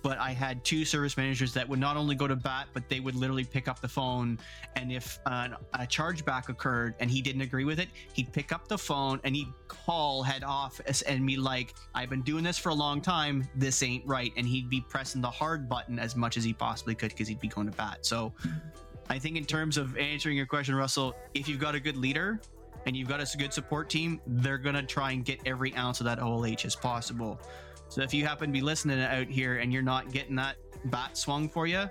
but 0.02 0.18
I 0.18 0.32
had 0.32 0.64
two 0.64 0.84
service 0.84 1.16
managers 1.16 1.52
that 1.54 1.68
would 1.68 1.78
not 1.80 1.96
only 1.96 2.14
go 2.14 2.28
to 2.28 2.36
bat, 2.36 2.68
but 2.72 2.88
they 2.88 3.00
would 3.00 3.14
literally 3.14 3.44
pick 3.44 3.66
up 3.66 3.80
the 3.80 3.88
phone. 3.88 4.38
And 4.76 4.92
if 4.92 5.18
an, 5.26 5.56
a 5.74 5.80
chargeback 5.80 6.48
occurred 6.48 6.94
and 7.00 7.10
he 7.10 7.20
didn't 7.20 7.40
agree 7.40 7.64
with 7.64 7.80
it, 7.80 7.88
he'd 8.12 8.32
pick 8.32 8.52
up 8.52 8.68
the 8.68 8.78
phone 8.78 9.20
and 9.24 9.34
he'd 9.34 9.52
call 9.68 10.22
head 10.22 10.44
office 10.44 11.02
and 11.02 11.26
be 11.26 11.36
like, 11.36 11.74
"I've 11.94 12.10
been 12.10 12.22
doing 12.22 12.44
this 12.44 12.58
for 12.58 12.68
a 12.68 12.74
long 12.74 13.00
time. 13.00 13.48
This 13.56 13.82
ain't 13.82 14.06
right." 14.06 14.32
And 14.36 14.46
he'd 14.46 14.70
be 14.70 14.80
pressing 14.80 15.20
the 15.20 15.30
hard 15.30 15.68
button 15.68 15.98
as 15.98 16.14
much 16.14 16.36
as 16.36 16.44
he 16.44 16.52
possibly 16.52 16.94
could 16.94 17.10
because 17.10 17.26
he'd 17.26 17.40
be 17.40 17.48
going 17.48 17.68
to 17.68 17.76
bat. 17.76 18.06
So. 18.06 18.32
I 19.08 19.20
think 19.20 19.36
in 19.36 19.44
terms 19.44 19.76
of 19.76 19.96
answering 19.96 20.36
your 20.36 20.46
question, 20.46 20.74
Russell, 20.74 21.14
if 21.32 21.48
you've 21.48 21.60
got 21.60 21.76
a 21.76 21.80
good 21.80 21.96
leader, 21.96 22.40
and 22.86 22.96
you've 22.96 23.08
got 23.08 23.20
a 23.20 23.36
good 23.36 23.52
support 23.52 23.90
team, 23.90 24.20
they're 24.26 24.58
gonna 24.58 24.82
try 24.82 25.10
and 25.10 25.24
get 25.24 25.40
every 25.44 25.74
ounce 25.74 26.00
of 26.00 26.06
that 26.06 26.18
OLH 26.18 26.64
as 26.64 26.76
possible. 26.76 27.40
So 27.88 28.00
if 28.00 28.14
you 28.14 28.24
happen 28.24 28.48
to 28.48 28.52
be 28.52 28.60
listening 28.60 29.00
out 29.00 29.26
here 29.26 29.58
and 29.58 29.72
you're 29.72 29.82
not 29.82 30.12
getting 30.12 30.36
that 30.36 30.56
bat 30.86 31.16
swung 31.16 31.48
for 31.48 31.66
you, 31.66 31.88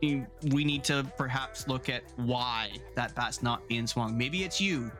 we 0.00 0.64
need 0.64 0.84
to 0.84 1.06
perhaps 1.16 1.66
look 1.66 1.88
at 1.88 2.04
why 2.16 2.70
that 2.94 3.14
bat's 3.14 3.42
not 3.42 3.66
being 3.68 3.86
swung. 3.86 4.16
Maybe 4.16 4.44
it's 4.44 4.60
you. 4.60 4.92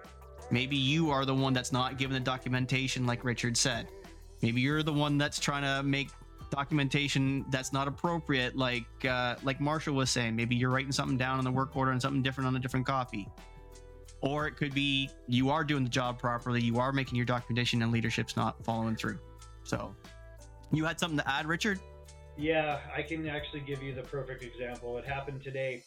Maybe 0.50 0.76
you 0.76 1.10
are 1.10 1.24
the 1.24 1.34
one 1.34 1.52
that's 1.52 1.72
not 1.72 1.98
given 1.98 2.14
the 2.14 2.20
documentation, 2.20 3.06
like 3.06 3.24
Richard 3.24 3.56
said. 3.56 3.88
Maybe 4.42 4.60
you're 4.60 4.82
the 4.82 4.92
one 4.92 5.18
that's 5.18 5.38
trying 5.38 5.62
to 5.62 5.82
make 5.82 6.08
documentation 6.50 7.44
that's 7.50 7.72
not 7.72 7.86
appropriate, 7.86 8.56
like 8.56 8.86
uh, 9.04 9.36
like 9.42 9.60
Marshall 9.60 9.94
was 9.94 10.10
saying. 10.10 10.34
Maybe 10.34 10.56
you're 10.56 10.70
writing 10.70 10.92
something 10.92 11.18
down 11.18 11.38
on 11.38 11.44
the 11.44 11.50
work 11.50 11.76
order 11.76 11.90
and 11.90 12.00
something 12.00 12.22
different 12.22 12.48
on 12.48 12.56
a 12.56 12.58
different 12.58 12.86
copy 12.86 13.28
or 14.20 14.46
it 14.46 14.56
could 14.56 14.74
be 14.74 15.08
you 15.26 15.50
are 15.50 15.64
doing 15.64 15.84
the 15.84 15.90
job 15.90 16.18
properly 16.18 16.60
you 16.60 16.78
are 16.78 16.92
making 16.92 17.16
your 17.16 17.26
documentation 17.26 17.82
and 17.82 17.92
leadership's 17.92 18.36
not 18.36 18.62
following 18.64 18.96
through 18.96 19.18
so 19.64 19.94
you 20.72 20.84
had 20.84 20.98
something 20.98 21.18
to 21.18 21.28
add 21.28 21.46
richard 21.46 21.78
Yeah, 22.36 22.78
I 22.96 23.02
can 23.02 23.26
actually 23.28 23.60
give 23.60 23.82
you 23.82 23.92
the 23.94 24.02
perfect 24.02 24.44
example. 24.44 24.96
It 24.98 25.04
happened 25.04 25.42
today. 25.42 25.82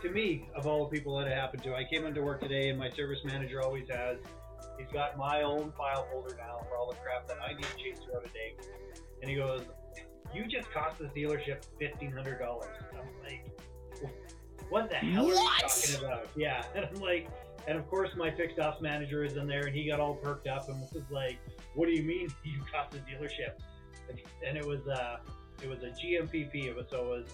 To 0.00 0.10
me, 0.10 0.48
of 0.56 0.66
all 0.66 0.88
the 0.88 0.90
people 0.96 1.18
that 1.18 1.28
it 1.28 1.36
happened 1.36 1.62
to, 1.64 1.74
I 1.74 1.84
came 1.84 2.06
into 2.06 2.22
work 2.22 2.40
today, 2.40 2.70
and 2.70 2.78
my 2.78 2.90
service 2.90 3.18
manager 3.26 3.60
always 3.60 3.88
has. 3.90 4.16
He's 4.78 4.90
got 4.90 5.18
my 5.18 5.42
own 5.42 5.70
file 5.76 6.06
folder 6.10 6.34
now 6.38 6.64
for 6.66 6.78
all 6.78 6.90
the 6.90 6.96
crap 6.96 7.28
that 7.28 7.36
I 7.46 7.52
need 7.52 7.64
to 7.64 7.76
chase 7.76 7.98
throughout 8.02 8.24
a 8.24 8.32
day. 8.32 8.54
And 9.20 9.30
he 9.30 9.36
goes, 9.36 9.62
"You 10.34 10.46
just 10.46 10.70
cost 10.72 10.98
this 10.98 11.10
dealership 11.14 11.66
fifteen 11.78 12.10
hundred 12.10 12.38
dollars." 12.38 12.74
I'm 12.98 13.06
like, 13.22 13.44
"What 14.70 14.88
the 14.88 14.96
hell 14.96 15.26
are 15.26 15.28
you 15.28 15.50
talking 15.60 15.96
about?" 16.02 16.28
Yeah, 16.34 16.64
and 16.74 16.86
I'm 16.86 17.02
like, 17.02 17.28
and 17.66 17.78
of 17.78 17.88
course 17.88 18.10
my 18.16 18.30
fixed 18.30 18.58
ops 18.58 18.80
manager 18.80 19.24
is 19.24 19.36
in 19.36 19.46
there, 19.46 19.66
and 19.66 19.74
he 19.74 19.88
got 19.88 20.00
all 20.00 20.14
perked 20.14 20.46
up 20.46 20.68
and 20.68 20.80
was 20.80 21.10
like, 21.10 21.38
"What 21.74 21.86
do 21.86 21.92
you 21.92 22.02
mean 22.02 22.28
you 22.44 22.60
cost 22.72 22.92
the 22.92 22.98
dealership?" 22.98 23.54
And 24.46 24.56
it 24.56 24.66
was 24.66 24.86
uh, 24.86 25.18
it 25.62 25.68
was 25.68 25.82
a 25.82 25.90
GMPP. 25.90 26.64
It 26.64 26.76
was 26.76 26.86
so 26.90 27.04
it 27.04 27.08
was 27.08 27.26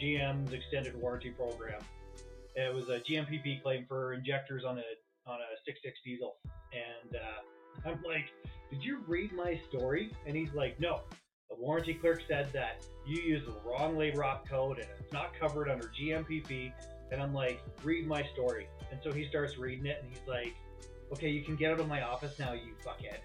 GM's 0.00 0.52
extended 0.52 1.00
warranty 1.00 1.30
program. 1.30 1.80
It 2.56 2.72
was 2.72 2.88
a 2.88 3.00
GMPP 3.00 3.62
claim 3.62 3.84
for 3.86 4.14
injectors 4.14 4.64
on 4.64 4.78
a 4.78 5.30
on 5.30 5.40
a 5.40 5.56
six 5.64 5.80
six 5.82 5.98
diesel, 6.04 6.36
and 6.72 7.16
uh, 7.16 7.88
I'm 7.88 8.02
like, 8.02 8.26
"Did 8.70 8.82
you 8.82 9.00
read 9.06 9.32
my 9.32 9.60
story?" 9.68 10.12
And 10.26 10.36
he's 10.36 10.52
like, 10.54 10.78
"No." 10.80 11.00
The 11.50 11.56
warranty 11.56 11.94
clerk 11.94 12.22
said 12.26 12.50
that 12.52 12.84
you 13.06 13.22
used 13.22 13.46
the 13.46 13.54
wrong 13.64 13.96
labor 13.96 14.24
op 14.24 14.48
code 14.48 14.78
and 14.78 14.88
it's 14.98 15.12
not 15.12 15.38
covered 15.38 15.68
under 15.68 15.88
GMPP. 15.88 16.72
And 17.10 17.22
I'm 17.22 17.34
like, 17.34 17.60
"Read 17.82 18.06
my 18.06 18.22
story." 18.32 18.68
And 18.90 19.00
so 19.02 19.12
he 19.12 19.26
starts 19.28 19.58
reading 19.58 19.86
it, 19.86 19.98
and 20.02 20.10
he's 20.10 20.26
like, 20.26 20.54
"Okay, 21.12 21.28
you 21.28 21.42
can 21.42 21.56
get 21.56 21.72
out 21.72 21.80
of 21.80 21.88
my 21.88 22.02
office 22.02 22.38
now, 22.38 22.52
you 22.52 22.74
fuckhead." 22.84 23.20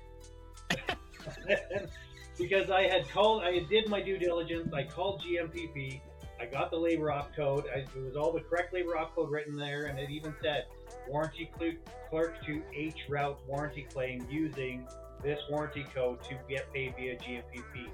because 2.38 2.70
I 2.70 2.84
had 2.84 3.10
called, 3.10 3.44
I 3.44 3.60
did 3.70 3.90
my 3.90 4.02
due 4.02 4.18
diligence. 4.18 4.74
I 4.74 4.84
called 4.84 5.22
GMPP. 5.22 6.02
I 6.40 6.46
got 6.46 6.72
the 6.72 6.78
labor 6.78 7.12
op 7.12 7.36
code. 7.36 7.66
I, 7.74 7.80
it 7.80 7.90
was 7.96 8.16
all 8.16 8.32
the 8.32 8.40
correct 8.40 8.74
labor 8.74 8.98
op 8.98 9.14
code 9.16 9.30
written 9.30 9.58
there, 9.58 9.86
and 9.86 10.00
it 10.00 10.10
even 10.10 10.34
said 10.42 10.66
warranty 11.08 11.52
cl- 11.60 11.74
clerk 12.10 12.44
to 12.46 12.62
H 12.74 13.06
route 13.10 13.40
warranty 13.48 13.86
claim 13.92 14.26
using 14.30 14.88
this 15.22 15.40
warranty 15.50 15.86
code 15.94 16.24
to 16.24 16.38
get 16.48 16.72
paid 16.74 16.96
via 16.98 17.18
GMPP. 17.18 17.90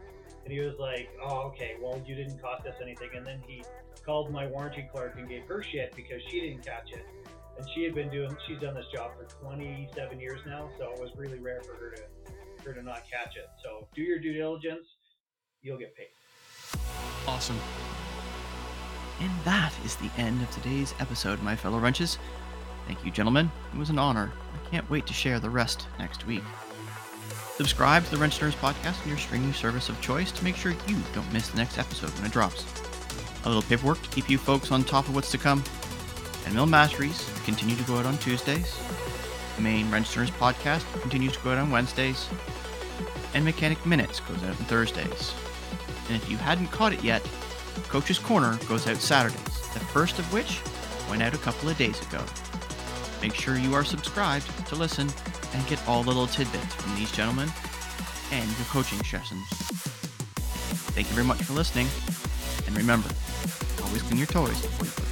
And 0.46 0.54
he 0.54 0.60
was 0.62 0.76
like, 0.80 1.10
"Oh, 1.22 1.48
okay. 1.48 1.76
Well, 1.82 2.02
you 2.06 2.16
didn't 2.16 2.40
cost 2.42 2.66
us 2.68 2.76
anything." 2.82 3.10
And 3.16 3.26
then 3.26 3.42
he 3.48 3.64
called 4.06 4.32
my 4.32 4.46
warranty 4.48 4.88
clerk 4.94 5.16
and 5.18 5.28
gave 5.28 5.44
her 5.48 5.62
shit 5.64 5.94
because 5.96 6.22
she 6.30 6.40
didn't 6.40 6.64
catch 6.64 6.92
it, 6.92 7.06
and 7.58 7.68
she 7.74 7.84
had 7.84 7.96
been 7.96 8.10
doing, 8.10 8.36
she's 8.48 8.60
done 8.60 8.76
this 8.76 8.86
job 8.94 9.12
for 9.18 9.26
27 9.44 10.20
years 10.20 10.40
now, 10.46 10.70
so 10.78 10.92
it 10.92 11.02
was 11.02 11.10
really 11.18 11.40
rare 11.40 11.62
for 11.64 11.74
her 11.76 11.96
to 11.96 12.04
her 12.64 12.74
to 12.74 12.84
not 12.84 13.04
catch 13.10 13.36
it. 13.36 13.48
So 13.64 13.88
do 13.96 14.02
your 14.02 14.20
due 14.20 14.34
diligence, 14.34 14.86
you'll 15.62 15.78
get 15.80 15.96
paid. 15.96 16.08
awesome 17.28 17.60
and 19.22 19.32
that 19.46 19.74
is 19.86 19.96
the 19.96 20.10
end 20.18 20.42
of 20.42 20.52
today's 20.52 20.94
episode 21.00 21.42
my 21.42 21.56
fellow 21.56 21.80
wrenches 21.80 22.18
thank 22.86 23.04
you 23.06 23.12
gentlemen 23.12 23.50
it 23.74 23.78
was 23.78 23.90
an 23.90 23.98
honor 23.98 24.32
i 24.54 24.70
can't 24.70 24.88
wait 24.90 25.08
to 25.08 25.14
share 25.14 25.40
the 25.40 25.50
rest 25.50 25.88
next 25.98 26.28
week 26.28 26.44
subscribe 27.56 28.04
to 28.04 28.12
the 28.12 28.18
wrench 28.18 28.38
Turners 28.38 28.56
podcast 28.56 29.02
on 29.04 29.08
your 29.08 29.18
streaming 29.18 29.54
service 29.54 29.88
of 29.88 30.00
choice 30.02 30.30
to 30.34 30.44
make 30.44 30.58
sure 30.58 30.74
you 30.88 30.98
don't 31.14 31.32
miss 31.32 31.48
the 31.50 31.58
next 31.58 31.78
episode 31.78 32.10
when 32.12 32.26
it 32.26 32.32
drops. 32.34 32.66
A 33.46 33.48
little 33.48 33.62
paperwork 33.62 34.02
to 34.02 34.10
keep 34.10 34.30
you 34.30 34.38
folks 34.38 34.72
on 34.72 34.84
top 34.84 35.08
of 35.08 35.16
what's 35.16 35.32
to 35.32 35.38
come. 35.38 35.64
And 36.46 36.54
mill 36.54 36.66
masteries 36.66 37.30
continue 37.46 37.78
to 37.78 37.84
go 37.84 37.98
out 37.98 38.06
on 38.06 38.18
tuesdays. 38.18 38.78
The 39.56 39.62
main 39.62 39.90
wrench 39.90 40.12
Turners 40.12 40.32
podcast 40.32 40.84
continues 41.02 41.34
to 41.34 41.40
go 41.44 41.52
out 41.52 41.58
on 41.58 41.72
wednesdays. 41.72 42.28
And 43.34 43.46
mechanic 43.46 43.84
minutes 43.86 44.20
goes 44.20 44.44
out 44.44 44.50
on 44.50 44.56
thursdays. 44.56 45.34
And 46.10 46.22
if 46.22 46.30
you 46.30 46.36
hadn't 46.38 46.68
caught 46.68 46.92
it 46.92 47.04
yet 47.04 47.26
Coach's 47.88 48.20
Corner 48.20 48.60
goes 48.68 48.88
out 48.88 48.98
Saturdays, 48.98 49.70
the 49.74 49.80
first 49.80 50.20
of 50.20 50.32
which 50.34 50.62
went 51.10 51.22
out 51.22 51.34
a 51.34 51.38
couple 51.38 51.70
of 51.70 51.78
days 51.78 52.02
ago. 52.02 52.22
Make 53.22 53.34
sure 53.34 53.58
you 53.58 53.74
are 53.74 53.84
subscribed 53.84 54.68
to 54.68 54.76
listen 54.76 55.08
and 55.56 55.66
get 55.68 55.80
all 55.88 56.04
the 56.04 56.10
little 56.10 56.28
tidbits 56.28 56.74
from 56.76 56.96
these 56.96 57.12
gentlemen 57.12 57.50
and 58.32 58.46
your 58.58 58.66
coaching 58.68 59.02
sessions. 59.04 59.48
Thank 60.92 61.08
you 61.08 61.14
very 61.16 61.26
much 61.26 61.42
for 61.44 61.54
listening, 61.54 61.88
and 62.68 62.76
remember, 62.76 63.10
always 63.84 64.02
clean 64.02 64.18
your 64.18 64.28
toys 64.28 64.62
before 64.62 64.86
you 64.86 65.05